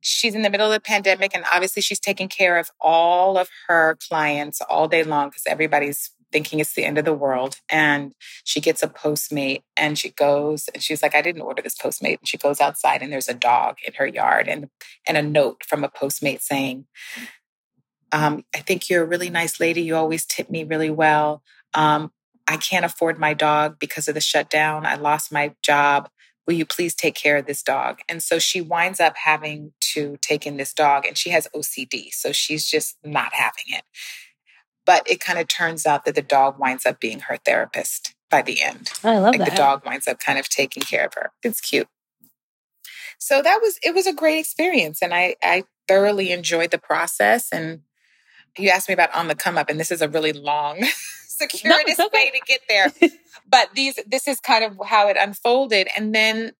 she's 0.00 0.34
in 0.34 0.42
the 0.42 0.50
middle 0.50 0.66
of 0.66 0.72
the 0.72 0.80
pandemic, 0.80 1.34
and 1.34 1.44
obviously 1.52 1.82
she's 1.82 2.00
taking 2.00 2.28
care 2.28 2.58
of 2.58 2.70
all 2.80 3.38
of 3.38 3.48
her 3.66 3.96
clients 4.08 4.60
all 4.60 4.86
day 4.86 5.02
long 5.02 5.30
because 5.30 5.44
everybody's 5.46 6.10
thinking 6.30 6.60
it's 6.60 6.74
the 6.74 6.84
end 6.84 6.98
of 6.98 7.04
the 7.04 7.14
world. 7.14 7.56
And 7.70 8.12
she 8.44 8.60
gets 8.60 8.82
a 8.82 8.88
Postmate 8.88 9.62
and 9.76 9.98
she 9.98 10.10
goes 10.10 10.68
and 10.74 10.82
she's 10.82 11.02
like, 11.02 11.14
I 11.14 11.22
didn't 11.22 11.42
order 11.42 11.62
this 11.62 11.76
Postmate. 11.76 12.18
And 12.18 12.28
she 12.28 12.36
goes 12.36 12.60
outside 12.60 13.02
and 13.02 13.12
there's 13.12 13.28
a 13.28 13.34
dog 13.34 13.78
in 13.86 13.94
her 13.94 14.06
yard 14.06 14.46
and, 14.46 14.68
and 15.06 15.16
a 15.16 15.22
note 15.22 15.62
from 15.66 15.84
a 15.84 15.88
Postmate 15.88 16.42
saying, 16.42 16.86
um, 18.12 18.44
I 18.54 18.58
think 18.58 18.88
you're 18.88 19.04
a 19.04 19.06
really 19.06 19.30
nice 19.30 19.60
lady. 19.60 19.82
You 19.82 19.96
always 19.96 20.26
tip 20.26 20.50
me 20.50 20.64
really 20.64 20.90
well. 20.90 21.42
Um, 21.74 22.12
I 22.46 22.56
can't 22.56 22.84
afford 22.84 23.18
my 23.18 23.34
dog 23.34 23.78
because 23.78 24.08
of 24.08 24.14
the 24.14 24.20
shutdown. 24.20 24.86
I 24.86 24.94
lost 24.96 25.30
my 25.30 25.54
job. 25.62 26.08
Will 26.48 26.54
you 26.54 26.66
please 26.66 26.94
take 26.94 27.14
care 27.14 27.36
of 27.36 27.46
this 27.46 27.62
dog? 27.62 28.00
And 28.08 28.22
so 28.22 28.38
she 28.38 28.62
winds 28.62 28.98
up 29.00 29.16
having 29.22 29.72
to 29.92 30.16
take 30.22 30.46
in 30.46 30.56
this 30.56 30.72
dog, 30.72 31.04
and 31.04 31.16
she 31.16 31.28
has 31.30 31.46
OCD. 31.54 32.08
So 32.10 32.32
she's 32.32 32.66
just 32.66 32.96
not 33.04 33.34
having 33.34 33.66
it. 33.66 33.82
But 34.86 35.08
it 35.08 35.20
kind 35.20 35.38
of 35.38 35.46
turns 35.46 35.84
out 35.84 36.06
that 36.06 36.14
the 36.14 36.22
dog 36.22 36.58
winds 36.58 36.86
up 36.86 36.98
being 36.98 37.20
her 37.20 37.36
therapist. 37.36 38.14
by 38.30 38.42
the 38.42 38.62
end. 38.62 38.90
I 39.04 39.18
love 39.18 39.34
like 39.34 39.38
that. 39.40 39.50
the 39.50 39.56
dog 39.56 39.84
winds 39.86 40.08
up 40.08 40.18
kind 40.20 40.38
of 40.38 40.48
taking 40.48 40.82
care 40.82 41.04
of 41.04 41.14
her. 41.14 41.32
It's 41.42 41.60
cute. 41.60 41.88
So 43.18 43.42
that 43.42 43.60
was 43.62 43.78
it 43.82 43.94
was 43.94 44.06
a 44.06 44.12
great 44.12 44.38
experience 44.38 45.02
and 45.02 45.12
I 45.12 45.36
I 45.42 45.64
thoroughly 45.86 46.30
enjoyed 46.30 46.70
the 46.70 46.78
process 46.78 47.48
and 47.52 47.80
you 48.56 48.70
asked 48.70 48.88
me 48.88 48.94
about 48.94 49.14
on 49.14 49.28
the 49.28 49.34
come 49.34 49.58
up 49.58 49.68
and 49.68 49.80
this 49.80 49.90
is 49.90 50.02
a 50.02 50.08
really 50.08 50.32
long 50.32 50.86
circuitous 51.38 51.98
no, 51.98 52.06
okay. 52.06 52.08
way 52.12 52.30
to 52.30 52.40
get 52.46 52.60
there. 52.68 52.92
but 53.48 53.70
these 53.74 53.98
this 54.06 54.28
is 54.28 54.40
kind 54.40 54.64
of 54.64 54.78
how 54.86 55.08
it 55.08 55.16
unfolded 55.18 55.88
and 55.96 56.14
then 56.14 56.52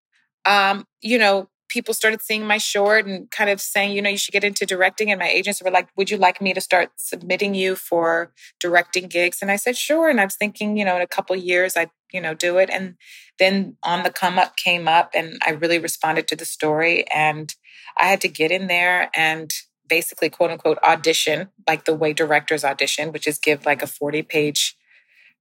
um 0.45 0.87
you 1.03 1.19
know 1.19 1.49
people 1.69 1.95
started 1.95 2.23
seeing 2.23 2.47
my 2.47 2.59
short 2.59 3.07
and 3.07 3.31
kind 3.31 3.51
of 3.51 3.61
saying, 3.61 3.93
you 3.93 4.03
know, 4.03 4.11
you 4.11 4.17
should 4.17 4.33
get 4.33 4.45
into 4.45 4.67
directing. 4.67 5.11
And 5.11 5.19
my 5.19 5.29
agents 5.29 5.63
were 5.63 5.71
like, 5.71 5.89
would 5.97 6.11
you 6.11 6.17
like 6.17 6.41
me 6.41 6.55
to 6.55 6.61
start 6.61 6.91
submitting 6.97 7.55
you 7.55 7.77
for 7.77 8.33
directing 8.59 9.07
gigs? 9.07 9.39
And 9.43 9.51
I 9.51 9.57
said, 9.57 9.77
sure. 9.77 10.09
And 10.09 10.21
I 10.21 10.25
was 10.25 10.37
thinking, 10.37 10.77
you 10.77 10.85
know, 10.85 10.97
in 10.97 11.03
a 11.03 11.07
couple 11.07 11.37
years, 11.37 11.77
I'd, 11.77 11.91
you 12.13 12.21
know, 12.21 12.35
do 12.35 12.59
it. 12.59 12.71
And 12.71 12.97
then 13.39 13.77
on 13.83 14.03
the 14.03 14.11
come 14.11 14.39
up 14.39 14.57
came 14.57 14.89
up 14.89 15.11
and 15.15 15.41
I 15.47 15.51
really 15.51 15.79
responded 15.79 16.27
to 16.29 16.37
the 16.37 16.45
story. 16.45 17.07
And 17.11 17.55
I 17.97 18.07
had 18.07 18.21
to 18.23 18.29
get 18.29 18.51
in 18.51 18.67
there 18.67 19.11
and 19.15 19.53
basically, 19.89 20.31
quote 20.31 20.51
unquote, 20.51 20.79
audition 20.83 21.49
like 21.67 21.85
the 21.85 21.95
way 21.95 22.13
directors 22.13 22.65
audition, 22.65 23.13
which 23.13 23.27
is 23.27 23.39
give 23.39 23.67
like 23.67 23.83
a 23.83 23.87
40 23.87 24.23
page 24.23 24.77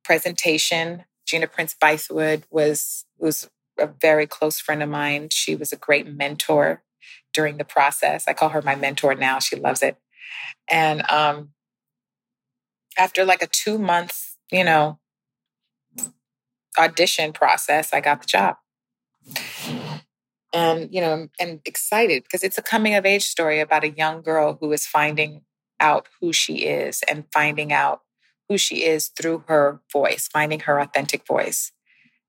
presentation. 0.03 1.05
Gina 1.25 1.47
Prince 1.47 1.75
Bythewood 1.81 2.43
was 2.49 3.05
was 3.17 3.49
a 3.79 3.87
very 3.87 4.25
close 4.25 4.59
friend 4.59 4.81
of 4.81 4.89
mine. 4.89 5.29
She 5.31 5.55
was 5.55 5.71
a 5.71 5.77
great 5.77 6.07
mentor 6.07 6.83
during 7.33 7.57
the 7.57 7.65
process. 7.65 8.27
I 8.27 8.33
call 8.33 8.49
her 8.49 8.61
my 8.61 8.75
mentor 8.75 9.13
now. 9.15 9.39
She 9.39 9.55
loves 9.55 9.83
it. 9.83 9.97
And 10.69 11.07
um, 11.09 11.49
after 12.97 13.25
like 13.25 13.41
a 13.41 13.47
two 13.47 13.77
month, 13.77 14.35
you 14.51 14.63
know, 14.63 14.99
audition 16.77 17.33
process, 17.33 17.93
I 17.93 18.01
got 18.01 18.21
the 18.21 18.27
job. 18.27 18.57
And, 20.53 20.93
you 20.93 21.01
know, 21.01 21.27
and 21.39 21.59
excited 21.65 22.23
because 22.23 22.43
it's 22.43 22.57
a 22.57 22.61
coming 22.61 22.95
of 22.95 23.05
age 23.05 23.25
story 23.25 23.59
about 23.59 23.83
a 23.83 23.89
young 23.89 24.21
girl 24.21 24.57
who 24.59 24.71
is 24.71 24.85
finding 24.85 25.41
out 25.79 26.07
who 26.19 26.31
she 26.31 26.65
is 26.65 27.03
and 27.09 27.25
finding 27.33 27.73
out 27.73 28.01
who 28.47 28.57
she 28.57 28.83
is 28.83 29.09
through 29.09 29.43
her 29.47 29.81
voice, 29.91 30.27
finding 30.27 30.61
her 30.61 30.79
authentic 30.79 31.27
voice. 31.27 31.71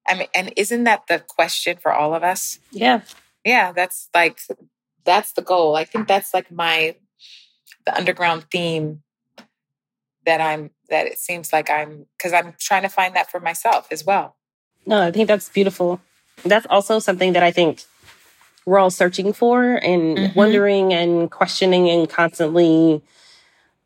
I 0.06 0.14
mean, 0.14 0.28
and 0.34 0.52
isn't 0.56 0.84
that 0.84 1.06
the 1.06 1.20
question 1.20 1.76
for 1.80 1.92
all 1.92 2.14
of 2.14 2.24
us? 2.24 2.58
Yeah. 2.72 3.02
Yeah, 3.44 3.72
that's 3.72 4.08
like 4.14 4.40
that's 5.04 5.32
the 5.32 5.42
goal. 5.42 5.76
I 5.76 5.84
think 5.84 6.08
that's 6.08 6.34
like 6.34 6.50
my 6.50 6.96
the 7.86 7.96
underground 7.96 8.46
theme 8.50 9.02
that 10.26 10.40
I'm 10.40 10.70
that 10.90 11.06
it 11.06 11.18
seems 11.18 11.52
like 11.52 11.70
I'm 11.70 12.06
because 12.16 12.32
I'm 12.32 12.54
trying 12.58 12.82
to 12.82 12.88
find 12.88 13.14
that 13.16 13.30
for 13.30 13.40
myself 13.40 13.88
as 13.90 14.04
well. 14.04 14.36
No, 14.86 15.02
I 15.02 15.10
think 15.10 15.28
that's 15.28 15.48
beautiful. 15.48 16.00
That's 16.44 16.66
also 16.68 16.98
something 16.98 17.32
that 17.32 17.42
I 17.42 17.50
think 17.50 17.84
we're 18.68 18.78
all 18.78 18.90
searching 18.90 19.32
for 19.32 19.74
and 19.76 20.18
mm-hmm. 20.18 20.38
wondering 20.38 20.92
and 20.92 21.30
questioning 21.30 21.88
and 21.88 22.08
constantly 22.08 23.02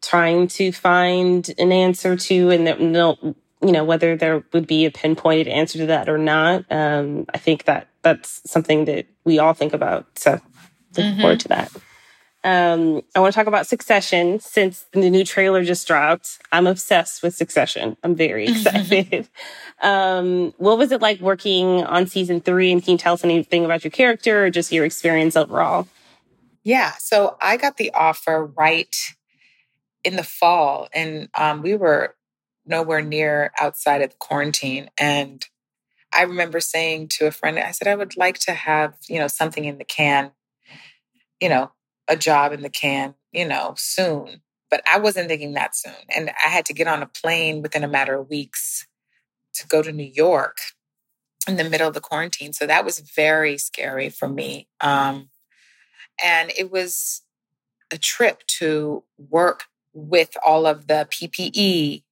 trying 0.02 0.48
to 0.48 0.72
find 0.72 1.54
an 1.58 1.70
answer 1.70 2.16
to 2.16 2.50
and 2.50 2.92
no 2.92 3.36
you 3.64 3.70
know, 3.70 3.84
whether 3.84 4.16
there 4.16 4.42
would 4.52 4.66
be 4.66 4.86
a 4.86 4.90
pinpointed 4.90 5.46
answer 5.46 5.78
to 5.78 5.86
that 5.86 6.08
or 6.08 6.18
not. 6.18 6.64
Um, 6.70 7.26
I 7.32 7.38
think 7.38 7.64
that 7.64 7.86
that's 8.02 8.42
something 8.50 8.86
that 8.86 9.06
we 9.24 9.38
all 9.38 9.54
think 9.54 9.72
about. 9.72 10.18
So 10.18 10.40
looking 10.96 11.12
mm-hmm. 11.12 11.20
forward 11.20 11.40
to 11.40 11.48
that. 11.48 11.70
Um, 12.44 13.02
I 13.14 13.20
want 13.20 13.32
to 13.32 13.36
talk 13.38 13.46
about 13.46 13.66
Succession 13.66 14.40
since 14.40 14.84
the 14.92 15.10
new 15.10 15.24
trailer 15.24 15.62
just 15.62 15.86
dropped. 15.86 16.40
I'm 16.50 16.66
obsessed 16.66 17.22
with 17.22 17.34
Succession. 17.34 17.96
I'm 18.02 18.16
very 18.16 18.46
excited. 18.48 19.28
um, 19.80 20.52
what 20.58 20.78
was 20.78 20.90
it 20.90 21.00
like 21.00 21.20
working 21.20 21.84
on 21.84 22.06
season 22.06 22.40
three? 22.40 22.72
And 22.72 22.82
can 22.82 22.92
you 22.92 22.98
tell 22.98 23.14
us 23.14 23.24
anything 23.24 23.64
about 23.64 23.84
your 23.84 23.92
character 23.92 24.44
or 24.44 24.50
just 24.50 24.72
your 24.72 24.84
experience 24.84 25.36
overall? 25.36 25.86
Yeah. 26.64 26.92
So 26.98 27.36
I 27.40 27.56
got 27.56 27.76
the 27.76 27.92
offer 27.92 28.44
right 28.56 28.94
in 30.04 30.16
the 30.16 30.24
fall, 30.24 30.88
and 30.92 31.28
um, 31.34 31.62
we 31.62 31.76
were 31.76 32.16
nowhere 32.66 33.02
near 33.02 33.52
outside 33.58 34.02
of 34.02 34.10
the 34.10 34.16
quarantine. 34.18 34.90
And 34.98 35.44
I 36.12 36.22
remember 36.22 36.60
saying 36.60 37.08
to 37.08 37.26
a 37.26 37.30
friend, 37.30 37.58
I 37.58 37.70
said, 37.70 37.88
I 37.88 37.94
would 37.94 38.16
like 38.16 38.38
to 38.40 38.52
have, 38.52 38.96
you 39.08 39.18
know, 39.18 39.28
something 39.28 39.64
in 39.64 39.78
the 39.78 39.84
can, 39.84 40.32
you 41.40 41.48
know, 41.48 41.72
a 42.08 42.16
job 42.16 42.52
in 42.52 42.62
the 42.62 42.70
can, 42.70 43.14
you 43.32 43.46
know, 43.46 43.74
soon. 43.76 44.42
But 44.70 44.82
I 44.90 44.98
wasn't 44.98 45.28
thinking 45.28 45.52
that 45.52 45.76
soon. 45.76 45.92
And 46.14 46.30
I 46.30 46.48
had 46.48 46.64
to 46.66 46.74
get 46.74 46.86
on 46.86 47.02
a 47.02 47.06
plane 47.06 47.62
within 47.62 47.84
a 47.84 47.88
matter 47.88 48.18
of 48.18 48.30
weeks 48.30 48.86
to 49.54 49.66
go 49.66 49.82
to 49.82 49.92
New 49.92 50.10
York 50.12 50.58
in 51.46 51.56
the 51.56 51.68
middle 51.68 51.88
of 51.88 51.94
the 51.94 52.00
quarantine. 52.00 52.52
So 52.52 52.66
that 52.66 52.84
was 52.84 53.00
very 53.00 53.58
scary 53.58 54.08
for 54.08 54.28
me. 54.28 54.68
Um, 54.80 55.28
and 56.22 56.52
it 56.56 56.70
was 56.70 57.22
a 57.90 57.98
trip 57.98 58.46
to 58.46 59.04
work 59.18 59.64
with 59.92 60.36
all 60.44 60.66
of 60.66 60.86
the 60.86 61.06
PPE 61.10 62.04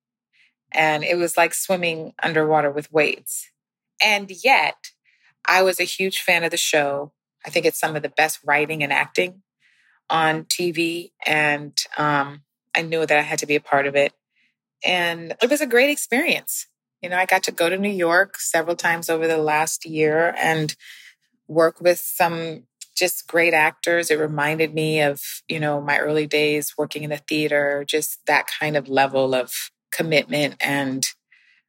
and 0.72 1.02
it 1.02 1.16
was 1.16 1.36
like 1.36 1.54
swimming 1.54 2.12
underwater 2.22 2.70
with 2.70 2.92
weights. 2.92 3.50
And 4.02 4.30
yet, 4.44 4.90
I 5.46 5.62
was 5.62 5.80
a 5.80 5.84
huge 5.84 6.20
fan 6.20 6.44
of 6.44 6.50
the 6.50 6.56
show. 6.56 7.12
I 7.44 7.50
think 7.50 7.66
it's 7.66 7.80
some 7.80 7.96
of 7.96 8.02
the 8.02 8.08
best 8.08 8.40
writing 8.44 8.82
and 8.82 8.92
acting 8.92 9.42
on 10.10 10.44
TV. 10.44 11.12
And 11.26 11.76
um, 11.96 12.42
I 12.74 12.82
knew 12.82 13.06
that 13.06 13.18
I 13.18 13.22
had 13.22 13.38
to 13.40 13.46
be 13.46 13.56
a 13.56 13.60
part 13.60 13.86
of 13.86 13.96
it. 13.96 14.12
And 14.84 15.34
it 15.42 15.50
was 15.50 15.60
a 15.60 15.66
great 15.66 15.90
experience. 15.90 16.66
You 17.02 17.08
know, 17.08 17.16
I 17.16 17.26
got 17.26 17.44
to 17.44 17.52
go 17.52 17.68
to 17.68 17.78
New 17.78 17.90
York 17.90 18.38
several 18.38 18.76
times 18.76 19.08
over 19.08 19.26
the 19.26 19.38
last 19.38 19.86
year 19.86 20.34
and 20.36 20.74
work 21.48 21.80
with 21.80 21.98
some 21.98 22.64
just 22.96 23.26
great 23.26 23.54
actors. 23.54 24.10
It 24.10 24.18
reminded 24.18 24.74
me 24.74 25.00
of, 25.00 25.22
you 25.48 25.58
know, 25.58 25.80
my 25.80 25.98
early 25.98 26.26
days 26.26 26.74
working 26.76 27.02
in 27.02 27.10
the 27.10 27.16
theater, 27.16 27.84
just 27.86 28.20
that 28.26 28.46
kind 28.60 28.76
of 28.76 28.88
level 28.88 29.34
of 29.34 29.52
commitment 29.90 30.56
and 30.60 31.06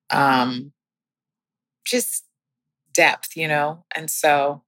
um, 0.10 0.73
just 1.86 2.25
depth, 2.93 3.36
you 3.36 3.47
know? 3.47 3.86
And 3.95 4.12
so 4.12 4.63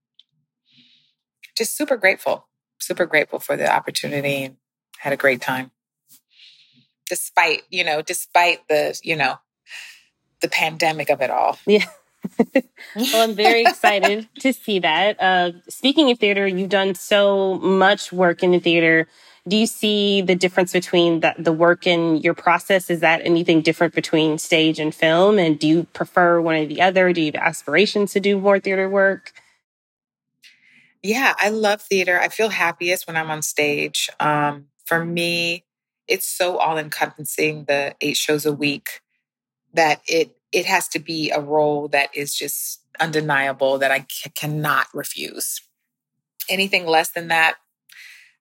just 1.58 1.78
super 1.78 1.98
grateful, 1.98 2.48
super 2.86 3.06
grateful 3.06 3.39
for 3.39 3.56
the 3.56 3.72
opportunity 3.72 4.43
and 4.43 4.58
had 5.00 5.13
a 5.13 5.17
great 5.17 5.41
time. 5.41 5.72
Despite, 7.10 7.63
you 7.69 7.84
know, 7.84 8.02
despite 8.02 8.67
the, 8.67 9.00
you 9.04 9.15
know, 9.15 9.39
the 10.41 10.48
pandemic 10.48 11.10
of 11.10 11.22
it 11.22 11.30
all. 11.30 11.58
Yeah. 11.65 11.86
well, 12.56 12.63
I'm 12.96 13.36
very 13.36 13.63
excited 13.63 14.30
to 14.39 14.54
see 14.54 14.80
that. 14.80 15.22
Uh, 15.22 15.52
speaking 15.69 16.10
of 16.12 16.19
theater, 16.19 16.48
you've 16.48 16.69
done 16.69 16.96
so 16.96 17.56
much 17.56 18.12
work 18.12 18.43
in 18.43 18.52
the 18.52 18.60
theater 18.60 19.08
do 19.48 19.58
you 19.58 19.67
see 19.67 20.22
the 20.22 20.36
difference 20.36 20.72
between 20.72 21.19
the, 21.19 21.34
the 21.38 21.52
work 21.52 21.86
in 21.86 22.17
your 22.17 22.34
process? 22.34 22.89
Is 22.89 23.02
that 23.02 23.22
anything 23.26 23.62
different 23.62 23.93
between 23.93 24.38
stage 24.38 24.80
and 24.80 24.96
film? 24.96 25.38
And 25.38 25.60
do 25.60 25.67
you 25.67 25.84
prefer 25.93 26.39
one 26.39 26.56
or 26.56 26.65
the 26.65 26.82
other? 26.82 27.12
Do 27.12 27.22
you 27.22 27.32
have 27.34 27.41
aspirations 27.41 28.13
to 28.13 28.22
do 28.22 28.39
more 28.39 28.60
theater 28.60 28.88
work? 28.88 29.34
Yeah, 31.04 31.34
I 31.38 31.50
love 31.50 31.82
theater. 31.82 32.20
I 32.20 32.30
feel 32.30 32.50
happiest 32.50 33.08
when 33.08 33.18
I'm 33.18 33.30
on 33.30 33.42
stage. 33.42 34.10
Um, 34.22 34.68
for 34.86 35.04
me, 35.04 35.66
it's 36.08 36.26
so 36.26 36.58
all 36.58 36.78
encompassing 36.78 37.66
the 37.66 37.96
eight 38.00 38.16
shows 38.16 38.46
a 38.46 38.54
week 38.54 39.02
that 39.74 40.02
it 40.08 40.36
it 40.54 40.66
has 40.66 40.88
to 40.89 41.00
be 41.00 41.30
a 41.32 41.42
role 41.42 41.88
that 41.89 42.16
is 42.16 42.34
just 42.34 42.82
undeniable 43.00 43.78
that 43.80 43.92
I 43.92 44.06
c- 44.10 44.30
cannot 44.36 44.88
refuse. 44.94 45.62
Anything 46.50 46.86
less 46.86 47.10
than 47.10 47.28
that, 47.30 47.56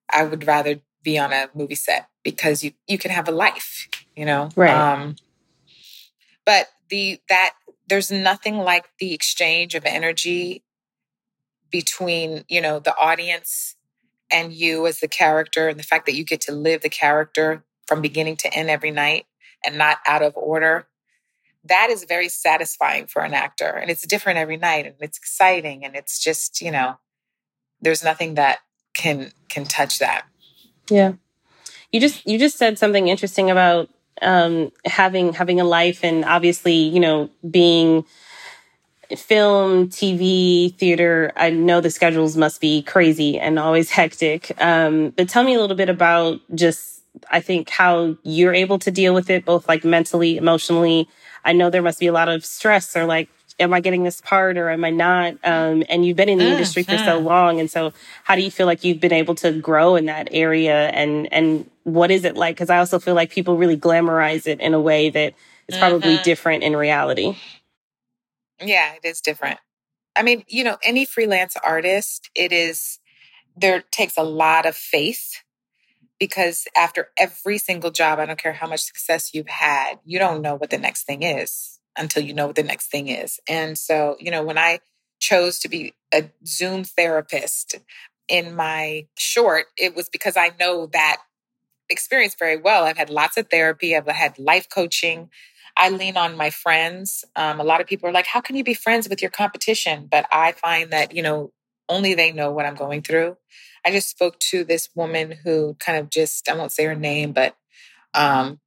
I 0.09 0.23
would 0.23 0.45
rather 0.45 0.79
be 1.03 1.17
on 1.17 1.33
a 1.33 1.49
movie 1.53 1.75
set 1.75 2.07
because 2.23 2.63
you 2.63 2.71
you 2.87 2.97
can 2.97 3.11
have 3.11 3.27
a 3.27 3.31
life, 3.31 3.89
you 4.15 4.25
know. 4.25 4.49
Right. 4.55 4.71
Um, 4.71 5.15
but 6.45 6.67
the 6.89 7.19
that 7.27 7.51
there's 7.89 8.11
nothing 8.11 8.57
like 8.57 8.85
the 8.99 9.13
exchange 9.13 9.75
of 9.75 9.85
energy 9.85 10.63
between 11.73 12.45
you 12.47 12.61
know 12.61 12.79
the 12.79 12.95
audience 12.95 13.75
and 14.31 14.53
you 14.53 14.87
as 14.87 15.01
the 15.01 15.09
character 15.09 15.67
and 15.67 15.77
the 15.77 15.83
fact 15.83 16.05
that 16.05 16.15
you 16.15 16.23
get 16.23 16.39
to 16.39 16.53
live 16.53 16.81
the 16.81 16.89
character 16.89 17.65
from 17.87 18.01
beginning 18.01 18.37
to 18.37 18.53
end 18.53 18.69
every 18.69 18.91
night 18.91 19.25
and 19.65 19.77
not 19.77 19.97
out 20.07 20.21
of 20.21 20.37
order 20.37 20.87
that 21.65 21.89
is 21.89 22.05
very 22.05 22.29
satisfying 22.29 23.07
for 23.07 23.23
an 23.23 23.33
actor 23.33 23.67
and 23.67 23.91
it's 23.91 24.07
different 24.07 24.39
every 24.39 24.57
night 24.57 24.85
and 24.85 24.95
it's 25.01 25.17
exciting 25.17 25.83
and 25.83 25.95
it's 25.95 26.23
just 26.23 26.61
you 26.61 26.71
know 26.71 26.97
there's 27.81 28.03
nothing 28.03 28.35
that 28.35 28.59
can 28.93 29.31
can 29.49 29.65
touch 29.65 29.99
that 29.99 30.25
yeah. 30.89 31.13
You 31.91 31.99
just 31.99 32.25
you 32.25 32.39
just 32.39 32.57
said 32.57 32.77
something 32.77 33.07
interesting 33.07 33.51
about 33.51 33.89
um, 34.21 34.71
having 34.85 35.33
having 35.33 35.59
a 35.59 35.63
life 35.63 36.03
and 36.03 36.25
obviously, 36.25 36.73
you 36.73 36.99
know, 36.99 37.29
being 37.49 38.05
film, 39.17 39.89
TV, 39.89 40.75
theater. 40.75 41.31
I 41.35 41.49
know 41.49 41.81
the 41.81 41.89
schedules 41.89 42.37
must 42.37 42.61
be 42.61 42.81
crazy 42.81 43.39
and 43.39 43.59
always 43.59 43.89
hectic. 43.99 44.51
Um, 44.61 45.11
but 45.11 45.29
tell 45.29 45.43
me 45.43 45.55
a 45.55 45.59
little 45.59 45.77
bit 45.77 45.89
about 45.89 46.39
just 46.53 46.93
I 47.29 47.41
think 47.41 47.69
how 47.69 48.15
you're 48.23 48.53
able 48.53 48.79
to 48.79 48.91
deal 48.91 49.13
with 49.13 49.29
it, 49.29 49.45
both 49.45 49.67
like 49.67 49.83
mentally, 49.83 50.37
emotionally. 50.37 51.07
I 51.45 51.53
know 51.53 51.69
there 51.69 51.81
must 51.81 51.99
be 51.99 52.07
a 52.07 52.11
lot 52.11 52.29
of 52.29 52.45
stress 52.45 52.95
or 52.95 53.05
like, 53.05 53.29
am 53.59 53.73
I 53.73 53.81
getting 53.81 54.03
this 54.03 54.19
part 54.21 54.57
or 54.57 54.69
am 54.69 54.83
I 54.83 54.89
not? 54.89 55.33
Um, 55.43 55.83
and 55.89 56.05
you've 56.05 56.17
been 56.17 56.29
in 56.29 56.39
the 56.39 56.45
mm, 56.45 56.51
industry 56.51 56.83
for 56.83 56.97
so 56.97 57.19
long. 57.19 57.59
And 57.59 57.69
so 57.69 57.93
how 58.23 58.35
do 58.35 58.41
you 58.41 58.49
feel 58.49 58.65
like 58.65 58.83
you've 58.83 58.99
been 58.99 59.13
able 59.13 59.35
to 59.35 59.51
grow 59.51 59.95
in 59.95 60.05
that 60.05 60.29
area? 60.31 60.87
And, 60.89 61.31
and 61.31 61.69
what 61.83 62.09
is 62.09 62.25
it 62.25 62.35
like? 62.35 62.57
Cause 62.57 62.71
I 62.71 62.79
also 62.79 62.97
feel 62.97 63.13
like 63.13 63.29
people 63.29 63.57
really 63.57 63.77
glamorize 63.77 64.47
it 64.47 64.59
in 64.59 64.73
a 64.73 64.81
way 64.81 65.11
that 65.11 65.33
is 65.67 65.77
probably 65.77 66.15
mm-hmm. 66.15 66.23
different 66.23 66.63
in 66.63 66.75
reality. 66.75 67.37
Yeah, 68.61 68.93
it 68.93 69.07
is 69.07 69.21
different. 69.21 69.59
I 70.15 70.23
mean, 70.23 70.43
you 70.47 70.63
know, 70.63 70.77
any 70.83 71.05
freelance 71.05 71.55
artist, 71.63 72.29
it 72.35 72.51
is, 72.51 72.99
there 73.55 73.83
takes 73.91 74.17
a 74.17 74.23
lot 74.23 74.65
of 74.65 74.75
faith 74.75 75.41
because 76.19 76.65
after 76.77 77.09
every 77.17 77.57
single 77.57 77.91
job, 77.91 78.19
I 78.19 78.25
don't 78.25 78.39
care 78.39 78.53
how 78.53 78.67
much 78.67 78.81
success 78.81 79.33
you've 79.33 79.49
had, 79.49 79.95
you 80.05 80.19
don't 80.19 80.41
know 80.41 80.55
what 80.55 80.69
the 80.69 80.77
next 80.77 81.03
thing 81.03 81.23
is 81.23 81.79
until 81.97 82.23
you 82.23 82.33
know 82.33 82.47
what 82.47 82.55
the 82.55 82.63
next 82.63 82.87
thing 82.87 83.07
is. 83.07 83.39
And 83.47 83.77
so, 83.77 84.15
you 84.19 84.31
know, 84.31 84.43
when 84.43 84.57
I 84.57 84.79
chose 85.19 85.59
to 85.59 85.69
be 85.69 85.93
a 86.13 86.29
Zoom 86.45 86.83
therapist 86.83 87.75
in 88.27 88.55
my 88.55 89.07
short, 89.17 89.65
it 89.77 89.95
was 89.95 90.09
because 90.09 90.37
I 90.37 90.51
know 90.59 90.87
that 90.87 91.17
experience 91.89 92.35
very 92.37 92.57
well. 92.57 92.85
I've 92.85 92.97
had 92.97 93.09
lots 93.09 93.37
of 93.37 93.49
therapy, 93.49 93.95
I've 93.95 94.07
had 94.07 94.39
life 94.39 94.67
coaching. 94.73 95.29
I 95.75 95.89
lean 95.89 96.17
on 96.17 96.37
my 96.37 96.49
friends. 96.49 97.25
Um, 97.35 97.59
a 97.59 97.63
lot 97.63 97.81
of 97.81 97.87
people 97.87 98.07
are 98.07 98.13
like, 98.13 98.27
how 98.27 98.41
can 98.41 98.55
you 98.55 98.63
be 98.63 98.73
friends 98.73 99.09
with 99.09 99.21
your 99.21 99.31
competition? 99.31 100.07
But 100.09 100.27
I 100.31 100.51
find 100.51 100.91
that, 100.91 101.15
you 101.15 101.23
know, 101.23 101.51
only 101.89 102.13
they 102.13 102.31
know 102.31 102.51
what 102.51 102.65
I'm 102.65 102.75
going 102.75 103.01
through. 103.01 103.37
I 103.85 103.91
just 103.91 104.09
spoke 104.09 104.39
to 104.39 104.63
this 104.63 104.89
woman 104.95 105.33
who 105.43 105.75
kind 105.79 105.97
of 105.97 106.09
just, 106.09 106.49
I 106.49 106.55
won't 106.55 106.71
say 106.71 106.85
her 106.85 106.95
name, 106.95 107.33
but 107.33 107.55
um, 108.13 108.59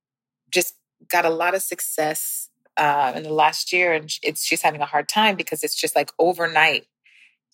just 0.50 0.74
got 1.10 1.24
a 1.24 1.30
lot 1.30 1.54
of 1.54 1.62
success 1.62 2.50
uh, 2.76 3.12
in 3.14 3.22
the 3.22 3.32
last 3.32 3.72
year. 3.72 3.92
And 3.92 4.10
it's, 4.22 4.44
she's 4.44 4.62
having 4.62 4.80
a 4.80 4.86
hard 4.86 5.08
time 5.08 5.36
because 5.36 5.64
it's 5.64 5.80
just 5.80 5.96
like 5.96 6.10
overnight. 6.18 6.86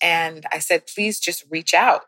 And 0.01 0.45
I 0.51 0.59
said, 0.59 0.87
please 0.87 1.19
just 1.19 1.45
reach 1.49 1.73
out. 1.73 2.01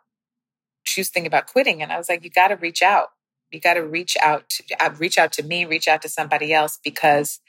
She 0.84 0.99
was 0.99 1.10
thinking 1.10 1.27
about 1.27 1.47
quitting. 1.47 1.81
And 1.81 1.91
I 1.91 1.97
was 1.97 2.10
like, 2.10 2.23
you 2.23 2.29
got 2.29 2.49
to 2.49 2.55
reach 2.55 2.81
out. 2.81 3.10
You 3.56 3.62
got 3.62 3.76
to 3.76 3.88
reach 3.88 4.18
out, 4.22 4.50
to, 4.50 4.63
uh, 4.84 4.89
reach 5.00 5.18
out 5.18 5.32
to 5.34 5.44
me, 5.44 5.63
reach 5.63 5.88
out 5.88 6.02
to 6.02 6.10
somebody 6.10 6.54
else 6.54 6.78
because 6.84 7.39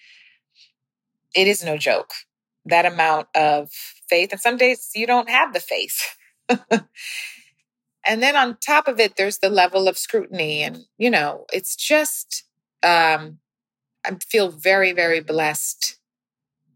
it 1.35 1.49
is 1.49 1.65
no 1.65 1.77
joke. 1.77 2.13
That 2.65 2.87
amount 2.87 3.27
of 3.35 3.73
faith. 4.09 4.31
And 4.31 4.41
some 4.41 4.57
days 4.57 4.91
you 4.95 5.05
don't 5.05 5.29
have 5.29 5.53
the 5.53 5.59
faith. 5.59 6.17
and 6.49 8.23
then 8.23 8.37
on 8.37 8.57
top 8.65 8.87
of 8.87 9.01
it, 9.01 9.17
there's 9.17 9.39
the 9.39 9.51
level 9.51 9.89
of 9.89 9.99
scrutiny. 9.99 10.63
And, 10.63 10.85
you 10.97 11.11
know, 11.11 11.47
it's 11.53 11.75
just, 11.75 12.45
um, 12.85 13.39
I 14.07 14.17
feel 14.29 14.49
very, 14.49 14.93
very 14.93 15.21
blessed. 15.21 15.99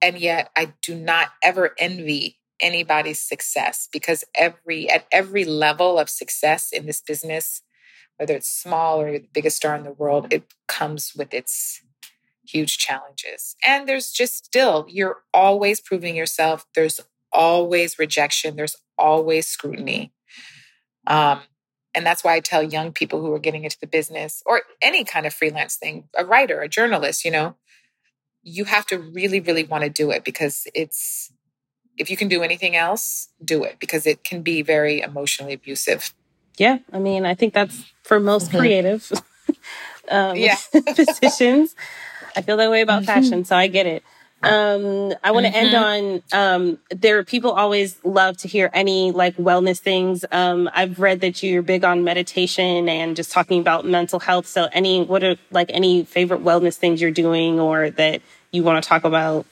And 0.03 0.19
yet 0.19 0.51
I 0.57 0.73
do 0.83 0.97
not 0.97 1.29
ever 1.41 1.71
envy 1.79 2.39
anybody's 2.61 3.21
success 3.21 3.89
because 3.93 4.25
every, 4.35 4.91
at 4.91 5.07
every 5.13 5.45
level 5.45 6.01
of 6.01 6.11
success 6.11 6.71
in 6.73 6.87
this 6.87 7.01
business, 7.01 7.63
whether 8.21 8.35
it's 8.35 8.51
small 8.51 9.01
or 9.01 9.09
you're 9.09 9.19
the 9.21 9.29
biggest 9.33 9.57
star 9.57 9.75
in 9.75 9.83
the 9.83 9.93
world, 9.93 10.31
it 10.31 10.43
comes 10.69 11.15
with 11.17 11.33
its 11.33 11.81
huge 12.47 12.77
challenges. 12.77 13.57
And 13.67 13.89
there's 13.89 14.13
just 14.13 14.45
still, 14.45 14.85
you're 14.91 15.23
always 15.33 15.81
proving 15.81 16.15
yourself. 16.15 16.67
There's 16.75 17.01
always 17.33 17.99
rejection, 17.99 18.57
there's 18.57 18.77
always 18.99 19.47
scrutiny. 19.47 20.13
Um, 21.07 21.41
and 21.95 22.05
that's 22.05 22.23
why 22.23 22.35
I 22.35 22.41
tell 22.41 22.63
young 22.63 22.93
people 22.93 23.23
who 23.23 23.33
are 23.33 23.39
getting 23.39 23.65
into 23.65 23.79
the 23.81 23.87
business 23.87 24.43
or 24.45 24.61
any 24.83 25.03
kind 25.03 25.25
of 25.25 25.33
freelance 25.33 25.77
thing, 25.77 26.05
a 26.15 26.23
writer, 26.23 26.61
a 26.61 26.69
journalist, 26.69 27.25
you 27.25 27.31
know, 27.31 27.57
you 28.43 28.67
have 28.67 28.85
to 28.87 28.99
really, 28.99 29.41
really 29.41 29.65
want 29.65 29.85
to 29.85 29.89
do 29.89 30.11
it 30.11 30.25
because 30.25 30.67
it's, 30.75 31.33
if 31.97 32.11
you 32.11 32.19
can 32.19 32.29
do 32.29 32.43
anything 32.43 32.77
else, 32.77 33.29
do 33.43 33.65
it 33.65 33.77
because 33.81 34.07
it 34.07 34.25
can 34.25 34.43
be 34.43 34.61
very 34.61 35.01
emotionally 35.01 35.55
abusive. 35.55 36.13
Yeah. 36.61 36.81
I 36.93 36.99
mean, 36.99 37.25
I 37.25 37.35
think 37.35 37.55
that's 37.55 37.91
for 38.03 38.21
most 38.21 38.51
mm-hmm. 38.51 38.59
creative 38.59 39.11
um, 40.11 40.37
positions. 40.95 41.75
I 42.37 42.43
feel 42.43 42.59
that 42.59 42.71
way 42.71 42.83
about 42.83 43.03
mm-hmm. 43.03 43.07
fashion, 43.07 43.45
so 43.47 43.57
I 43.57 43.67
get 43.67 43.87
it. 43.87 44.05
Um, 44.43 45.15
I 45.25 45.31
want 45.31 45.47
to 45.47 45.53
mm-hmm. 45.53 45.75
end 45.75 45.75
on, 45.75 46.23
um, 46.33 46.79
there, 46.91 47.25
people 47.25 47.53
always 47.53 47.99
love 48.05 48.37
to 48.39 48.49
hear 48.49 48.69
any 48.75 49.11
like 49.11 49.39
wellness 49.39 49.79
things. 49.79 50.27
Um, 50.31 50.69
I've 50.75 50.99
read 50.99 51.23
that 51.23 51.43
you're 51.43 51.63
big 51.63 51.83
on 51.83 52.05
meditation 52.05 52.91
and 52.91 53.17
just 53.17 53.33
talking 53.33 53.59
about 53.61 53.87
mental 53.87 54.21
health. 54.21 54.47
So 54.47 54.69
any, 54.71 55.03
what 55.03 55.25
are 55.25 55.37
like 55.51 55.71
any 55.73 56.05
favorite 56.05 56.45
wellness 56.45 56.77
things 56.77 57.01
you're 57.01 57.11
doing 57.11 57.59
or 57.59 57.89
that 57.89 58.21
you 58.51 58.63
want 58.63 58.83
to 58.83 58.87
talk 58.87 59.05
about? 59.05 59.47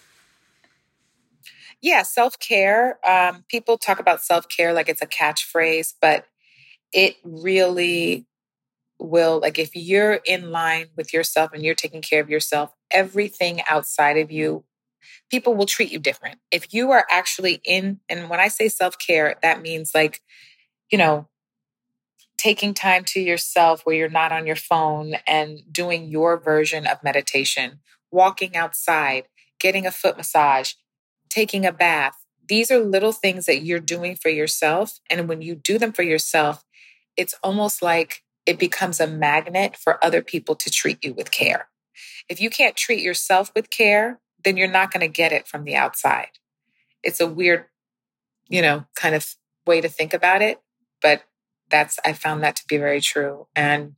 Yeah, 1.80 2.02
self 2.02 2.38
care. 2.38 2.98
Um, 3.08 3.44
people 3.48 3.78
talk 3.78 3.98
about 3.98 4.22
self 4.22 4.46
care 4.48 4.74
like 4.74 4.90
it's 4.90 5.00
a 5.00 5.06
catchphrase, 5.06 5.94
but 6.02 6.26
it 6.92 7.16
really 7.24 8.26
will, 8.98 9.40
like, 9.40 9.58
if 9.58 9.74
you're 9.74 10.20
in 10.26 10.50
line 10.50 10.86
with 10.96 11.12
yourself 11.12 11.52
and 11.52 11.62
you're 11.62 11.74
taking 11.74 12.02
care 12.02 12.20
of 12.20 12.30
yourself, 12.30 12.72
everything 12.90 13.60
outside 13.68 14.16
of 14.18 14.30
you 14.30 14.64
people 15.30 15.54
will 15.54 15.66
treat 15.66 15.92
you 15.92 15.98
different. 15.98 16.38
If 16.50 16.72
you 16.72 16.90
are 16.90 17.06
actually 17.10 17.60
in, 17.64 18.00
and 18.08 18.28
when 18.28 18.40
I 18.40 18.48
say 18.48 18.68
self 18.68 18.96
care, 18.98 19.36
that 19.42 19.62
means 19.62 19.92
like, 19.94 20.20
you 20.90 20.98
know, 20.98 21.28
taking 22.36 22.72
time 22.72 23.04
to 23.04 23.20
yourself 23.20 23.82
where 23.84 23.96
you're 23.96 24.08
not 24.08 24.32
on 24.32 24.46
your 24.46 24.56
phone 24.56 25.14
and 25.26 25.60
doing 25.70 26.08
your 26.08 26.38
version 26.38 26.86
of 26.86 27.02
meditation, 27.02 27.80
walking 28.10 28.56
outside, 28.56 29.24
getting 29.58 29.86
a 29.86 29.90
foot 29.90 30.16
massage, 30.16 30.74
taking 31.28 31.66
a 31.66 31.72
bath. 31.72 32.14
These 32.48 32.70
are 32.70 32.78
little 32.78 33.12
things 33.12 33.44
that 33.46 33.62
you're 33.62 33.80
doing 33.80 34.16
for 34.16 34.30
yourself. 34.30 35.00
And 35.10 35.28
when 35.28 35.42
you 35.42 35.54
do 35.54 35.78
them 35.78 35.92
for 35.92 36.02
yourself, 36.02 36.64
it's 37.18 37.34
almost 37.42 37.82
like 37.82 38.22
it 38.46 38.58
becomes 38.58 39.00
a 39.00 39.06
magnet 39.06 39.76
for 39.76 40.02
other 40.02 40.22
people 40.22 40.54
to 40.54 40.70
treat 40.70 41.04
you 41.04 41.12
with 41.12 41.30
care. 41.30 41.68
If 42.28 42.40
you 42.40 42.48
can't 42.48 42.76
treat 42.76 43.02
yourself 43.02 43.50
with 43.54 43.68
care, 43.68 44.20
then 44.44 44.56
you're 44.56 44.70
not 44.70 44.92
going 44.92 45.00
to 45.00 45.08
get 45.08 45.32
it 45.32 45.46
from 45.46 45.64
the 45.64 45.74
outside. 45.74 46.30
It's 47.02 47.20
a 47.20 47.26
weird, 47.26 47.66
you 48.48 48.62
know, 48.62 48.86
kind 48.94 49.14
of 49.14 49.34
way 49.66 49.80
to 49.80 49.88
think 49.88 50.14
about 50.14 50.40
it, 50.40 50.60
but 51.02 51.24
that's, 51.68 51.98
I 52.04 52.12
found 52.12 52.42
that 52.42 52.56
to 52.56 52.62
be 52.66 52.78
very 52.78 53.00
true. 53.00 53.48
And 53.54 53.96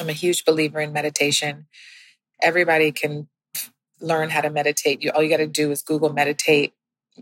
I'm 0.00 0.08
a 0.08 0.12
huge 0.12 0.44
believer 0.44 0.80
in 0.80 0.92
meditation. 0.92 1.66
Everybody 2.40 2.92
can 2.92 3.28
learn 4.00 4.30
how 4.30 4.40
to 4.42 4.50
meditate. 4.50 5.02
You, 5.02 5.10
all 5.10 5.22
you 5.22 5.28
got 5.28 5.38
to 5.38 5.46
do 5.46 5.70
is 5.70 5.82
Google 5.82 6.12
meditate 6.12 6.72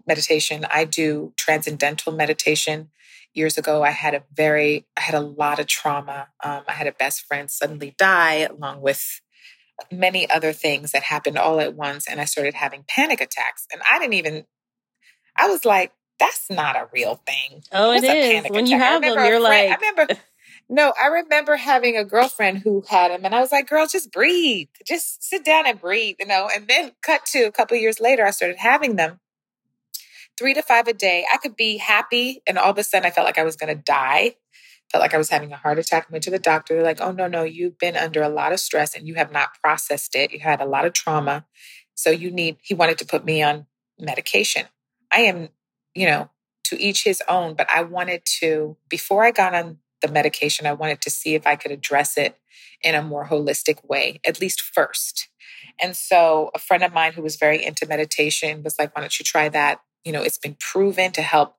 meditation. 0.07 0.67
I 0.71 0.85
do 0.85 1.33
transcendental 1.37 2.13
meditation. 2.13 2.91
Years 3.35 3.57
ago, 3.57 3.83
I 3.83 3.91
had 3.91 4.15
a 4.15 4.25
very, 4.33 4.87
I 4.97 5.01
had 5.01 5.15
a 5.15 5.21
lot 5.21 5.59
of 5.59 5.67
trauma. 5.67 6.29
Um, 6.45 6.63
I 6.69 6.73
had 6.73 6.87
a 6.87 6.93
best 6.93 7.25
friend 7.27 7.51
suddenly 7.51 7.95
die, 7.99 8.47
along 8.51 8.83
with 8.83 9.21
many 9.91 10.29
other 10.29 10.53
things 10.53 10.93
that 10.93 11.03
happened 11.03 11.39
all 11.39 11.61
at 11.61 11.75
once. 11.75 12.07
And 12.09 12.21
I 12.21 12.27
started 12.27 12.55
having 12.55 12.85
panic 12.87 13.21
attacks. 13.21 13.67
And 13.73 13.81
I 13.91 13.99
didn't 13.99 14.15
even, 14.15 14.45
I 15.37 15.49
was 15.49 15.65
like, 15.65 15.93
that's 16.19 16.51
not 16.51 16.77
a 16.77 16.89
real 16.93 17.21
thing. 17.27 17.63
Oh, 17.73 17.93
it 17.93 18.05
is. 18.05 18.51
When 18.51 18.65
attack. 18.65 18.69
you 18.69 18.79
have 18.79 19.03
them, 19.03 19.27
you're 19.27 19.41
like, 19.41 19.71
I 19.71 19.75
remember. 19.75 20.15
No, 20.69 20.95
I 21.01 21.09
remember 21.09 21.57
having 21.57 21.97
a 21.99 22.05
girlfriend 22.05 22.59
who 22.59 22.83
had 22.89 23.11
them, 23.11 23.25
and 23.25 23.35
I 23.35 23.41
was 23.41 23.53
like, 23.53 23.69
"Girl, 23.69 23.87
just 23.87 24.11
breathe, 24.11 24.69
just 24.87 25.23
sit 25.23 25.45
down 25.45 25.67
and 25.67 25.79
breathe," 25.79 26.17
you 26.19 26.27
know. 26.27 26.49
And 26.55 26.67
then, 26.67 26.93
cut 27.03 27.27
to 27.27 27.41
a 27.41 27.53
couple 27.53 27.77
years 27.77 28.01
later, 28.01 28.25
I 28.25 28.31
started 28.31 28.57
having 28.59 28.97
them, 28.97 29.21
three 30.39 30.55
to 30.55 30.63
five 30.63 30.89
a 30.89 30.93
day. 30.93 31.25
I 31.33 31.37
could 31.39 31.57
be 31.57 31.77
happy, 31.77 32.43
and 32.47 32.59
all 32.59 32.71
of 32.71 32.79
a 32.79 32.85
sudden, 32.85 33.07
I 33.07 33.11
felt 33.11 33.27
like 33.27 33.39
I 33.39 33.45
was 33.45 33.57
going 33.57 33.77
to 33.77 33.83
die 33.83 34.37
felt 34.93 35.03
like 35.03 35.15
I 35.15 35.19
was 35.19 35.31
having 35.31 35.53
a 35.53 35.57
heart 35.57 35.79
attack. 35.79 36.11
went 36.11 36.23
to 36.25 36.31
the 36.31 36.39
doctor. 36.39 36.75
They're 36.75 36.85
like, 36.85 37.01
oh, 37.01 37.13
no, 37.13 37.27
no, 37.27 37.43
you've 37.43 37.79
been 37.79 37.97
under 37.97 38.23
a 38.23 38.29
lot 38.29 38.53
of 38.53 38.61
stress 38.61 38.95
and 38.95 39.09
you 39.09 39.15
have 39.15 39.33
not 39.33 39.59
processed 39.63 40.15
it. 40.15 40.33
You 40.33 40.41
had 40.41 40.61
a 40.61 40.67
lot 40.67 40.85
of 40.85 40.93
trauma. 40.93 41.47
So 41.95 42.11
you 42.11 42.31
need, 42.31 42.59
he 42.61 42.75
wanted 42.75 42.99
to 42.99 43.07
put 43.07 43.25
me 43.25 43.43
on 43.43 43.67
medication. 43.99 44.67
I 45.11 45.21
am, 45.21 45.49
you 45.95 46.07
know, 46.07 46.31
to 46.65 46.81
each 46.81 47.05
his 47.05 47.23
own, 47.27 47.55
but 47.55 47.69
I 47.75 47.83
wanted 47.83 48.23
to, 48.41 48.77
before 48.89 49.25
I 49.25 49.31
got 49.31 49.55
on 49.55 49.79
the 50.03 50.09
medication, 50.09 50.67
I 50.67 50.73
wanted 50.75 51.01
to 51.03 51.11
see 51.11 51.35
if 51.35 51.47
I 51.47 51.57
could 51.57 51.71
address 51.71 52.19
it 52.19 52.37
in 52.83 52.95
a 52.95 53.03
more 53.03 53.29
holistic 53.29 53.89
way, 53.89 54.21
at 54.27 54.41
least 54.41 54.61
first. 54.61 55.29
And 55.81 55.97
so 55.97 56.51
a 56.55 56.59
friend 56.59 56.83
of 56.83 56.93
mine 56.93 57.15
who 57.15 57.23
was 57.23 57.37
very 57.37 57.65
into 57.65 57.87
meditation 57.87 58.63
was 58.63 58.79
like, 58.79 58.95
why 58.95 59.01
don't 59.01 59.19
you 59.19 59.25
try 59.25 59.49
that? 59.49 59.81
You 60.05 60.13
know, 60.13 60.23
it's 60.23 60.39
been 60.39 60.57
proven 60.59 61.13
to 61.13 61.23
help 61.23 61.57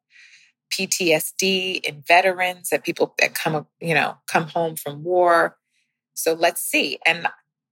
PTSD 0.71 1.81
in 1.83 2.03
veterans 2.07 2.69
that 2.69 2.83
people 2.83 3.13
that 3.19 3.35
come, 3.35 3.67
you 3.79 3.93
know, 3.93 4.17
come 4.27 4.47
home 4.47 4.75
from 4.75 5.03
war. 5.03 5.57
So 6.13 6.33
let's 6.33 6.61
see. 6.61 6.99
And 7.05 7.27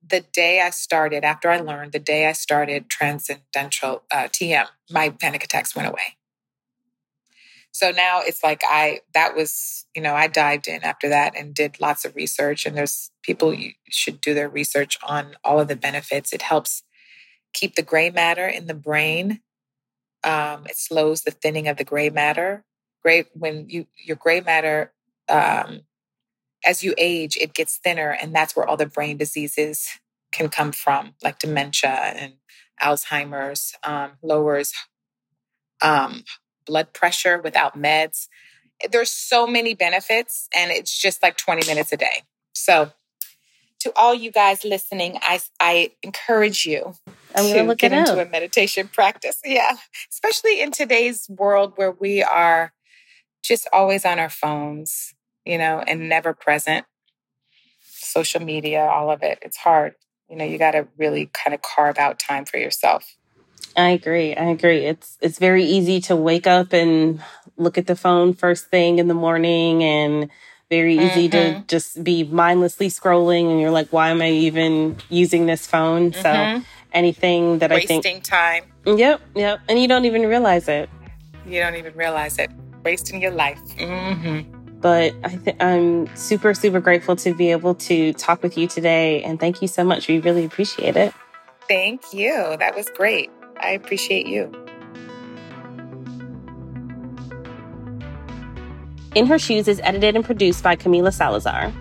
the 0.06 0.22
day 0.22 0.62
I 0.62 0.70
started, 0.72 1.24
after 1.24 1.50
I 1.50 1.60
learned, 1.60 1.92
the 1.92 2.00
day 2.00 2.28
I 2.28 2.32
started 2.32 2.90
transcendental 2.90 4.04
uh, 4.12 4.28
TM, 4.28 4.68
my 4.90 5.10
panic 5.10 5.44
attacks 5.44 5.76
went 5.76 5.88
away. 5.88 6.18
So 7.72 7.92
now 7.92 8.22
it's 8.22 8.44
like 8.44 8.64
I, 8.68 9.00
that 9.14 9.36
was, 9.36 9.86
you 9.96 10.02
know, 10.02 10.14
I 10.14 10.28
dived 10.28 10.68
in 10.68 10.84
after 10.84 11.08
that 11.10 11.38
and 11.38 11.54
did 11.54 11.80
lots 11.80 12.04
of 12.04 12.16
research. 12.16 12.66
And 12.66 12.76
there's 12.76 13.12
people 13.24 13.54
you 13.54 13.72
should 13.90 14.20
do 14.20 14.34
their 14.34 14.50
research 14.50 14.98
on 15.04 15.36
all 15.44 15.60
of 15.60 15.70
the 15.70 15.76
benefits. 15.76 16.34
It 16.34 16.42
helps 16.42 16.84
keep 17.54 17.76
the 17.76 17.82
gray 17.82 18.10
matter 18.10 18.48
in 18.48 18.68
the 18.68 18.74
brain. 18.74 19.40
Um, 20.24 20.66
it 20.66 20.78
slows 20.78 21.22
the 21.22 21.32
thinning 21.32 21.68
of 21.68 21.78
the 21.78 21.84
gray 21.84 22.10
matter. 22.10 22.64
Gray 23.04 23.26
when 23.34 23.68
you 23.70 23.88
your 24.04 24.18
gray 24.18 24.42
matter 24.42 24.92
um, 25.30 25.82
as 26.66 26.84
you 26.84 26.94
age, 26.98 27.38
it 27.38 27.54
gets 27.54 27.78
thinner, 27.78 28.12
and 28.22 28.36
that's 28.36 28.56
where 28.56 28.68
all 28.68 28.78
the 28.78 28.86
brain 28.86 29.18
diseases 29.18 29.88
can 30.32 30.50
come 30.50 30.72
from, 30.72 31.16
like 31.24 31.40
dementia 31.40 31.90
and 31.90 32.34
Alzheimer's. 32.82 33.76
Um, 33.84 34.12
lowers 34.22 34.74
um, 35.82 36.24
blood 36.66 36.94
pressure 36.94 37.40
without 37.42 37.78
meds. 37.78 38.28
There's 38.92 39.12
so 39.12 39.46
many 39.46 39.74
benefits, 39.74 40.48
and 40.56 40.72
it's 40.72 40.98
just 40.98 41.22
like 41.22 41.38
20 41.38 41.68
minutes 41.68 41.92
a 41.92 41.98
day. 41.98 42.24
So, 42.54 42.92
to 43.80 43.92
all 43.96 44.14
you 44.14 44.32
guys 44.32 44.64
listening, 44.64 45.18
I, 45.22 45.40
I 45.60 45.92
encourage 46.04 46.66
you 46.66 46.96
I'm 47.36 47.52
to 47.52 47.64
look 47.64 47.80
get 47.80 47.92
it 47.92 47.98
into 48.00 48.20
up. 48.20 48.28
a 48.28 48.30
meditation 48.30 48.88
practice. 48.88 49.40
Yeah, 49.44 49.78
especially 50.12 50.62
in 50.62 50.72
today's 50.72 51.28
world 51.30 51.74
where 51.76 51.92
we 51.92 52.22
are 52.24 52.74
just 53.44 53.68
always 53.74 54.06
on 54.06 54.20
our 54.20 54.30
phones, 54.30 55.14
you 55.46 55.58
know, 55.58 55.84
and 55.86 56.08
never 56.10 56.34
present. 56.34 56.86
Social 57.84 58.42
media, 58.42 58.82
all 58.86 59.10
of 59.12 59.24
it. 59.24 59.40
It's 59.42 59.58
hard. 59.58 59.96
You 60.30 60.36
know, 60.38 60.46
you 60.46 60.58
got 60.58 60.72
to 60.72 60.88
really 60.98 61.30
kind 61.34 61.54
of 61.54 61.62
carve 61.62 61.98
out 61.98 62.20
time 62.20 62.46
for 62.46 62.58
yourself. 62.58 63.16
I 63.76 63.90
agree. 63.90 64.36
I 64.36 64.46
agree. 64.46 64.86
It's 64.86 65.18
it's 65.22 65.40
very 65.40 65.64
easy 65.64 66.02
to 66.02 66.16
wake 66.16 66.48
up 66.48 66.74
and 66.74 67.22
look 67.58 67.78
at 67.78 67.88
the 67.88 67.96
phone 67.96 68.34
first 68.34 68.68
thing 68.68 69.00
in 69.00 69.08
the 69.08 69.14
morning 69.14 69.84
and 69.84 70.30
very 70.70 70.96
easy 70.96 71.30
to 71.30 71.38
Mhm. 71.38 71.68
just 71.68 72.04
be 72.04 72.24
mindlessly 72.24 72.88
scrolling 72.90 73.50
and 73.52 73.60
you're 73.62 73.72
like 73.72 73.90
why 73.90 74.10
am 74.10 74.22
I 74.22 74.30
even 74.30 74.98
using 75.10 75.46
this 75.46 75.68
phone? 75.68 76.12
So 76.14 76.20
Mhm. 76.20 76.66
Anything 76.94 77.60
that 77.60 77.72
I 77.72 77.80
think. 77.86 78.04
Wasting 78.04 78.22
time. 78.22 78.64
Yep, 78.86 79.22
yep. 79.36 79.60
And 79.70 79.80
you 79.80 79.88
don't 79.88 80.06
even 80.06 80.24
realize 80.24 80.68
it. 80.68 80.90
You 81.46 81.60
don't 81.62 81.76
even 81.76 81.94
realize 81.96 82.38
it. 82.38 82.52
Wasting 82.84 83.22
your 83.22 83.32
life. 83.32 83.60
hmm 83.80 84.42
But 84.82 85.14
I 85.24 85.36
th- 85.38 85.56
I'm 85.60 86.14
super 86.16 86.54
super 86.54 86.80
grateful 86.80 87.16
to 87.18 87.34
be 87.34 87.52
able 87.52 87.76
to 87.76 88.14
talk 88.14 88.44
with 88.44 88.58
you 88.58 88.68
today 88.68 89.24
and 89.24 89.40
thank 89.40 89.62
you 89.62 89.68
so 89.68 89.84
much. 89.84 90.08
We 90.08 90.20
really 90.20 90.44
appreciate 90.46 90.98
it. 90.98 91.14
Thank 91.68 92.14
you. 92.14 92.56
That 92.60 92.76
was 92.76 92.90
great. 92.90 93.30
I 93.60 93.70
appreciate 93.72 94.28
you. 94.28 94.52
In 99.14 99.26
Her 99.26 99.38
Shoes 99.38 99.68
is 99.68 99.80
edited 99.84 100.16
and 100.16 100.24
produced 100.26 100.64
by 100.64 100.76
Camila 100.76 101.14
Salazar. 101.14 101.72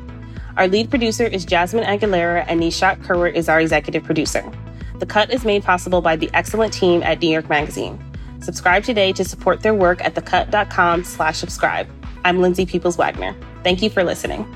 Our 0.56 0.66
lead 0.68 0.90
producer 0.90 1.24
is 1.24 1.44
Jasmine 1.44 1.84
Aguilera, 1.84 2.44
and 2.48 2.60
Nishat 2.60 3.02
Kurwa 3.04 3.32
is 3.32 3.48
our 3.48 3.60
executive 3.60 4.02
producer. 4.02 4.44
The 5.00 5.06
cut 5.06 5.32
is 5.32 5.46
made 5.46 5.64
possible 5.64 6.02
by 6.02 6.16
the 6.16 6.30
excellent 6.34 6.74
team 6.74 7.02
at 7.02 7.20
New 7.20 7.30
York 7.30 7.48
Magazine. 7.48 7.98
Subscribe 8.42 8.84
today 8.84 9.12
to 9.14 9.24
support 9.24 9.62
their 9.62 9.74
work 9.74 10.04
at 10.04 10.14
thecut.com 10.14 11.04
slash 11.04 11.38
subscribe. 11.38 11.88
I'm 12.22 12.40
Lindsay 12.40 12.66
Peoples 12.66 12.98
Wagner. 12.98 13.34
Thank 13.64 13.80
you 13.80 13.88
for 13.88 14.04
listening. 14.04 14.46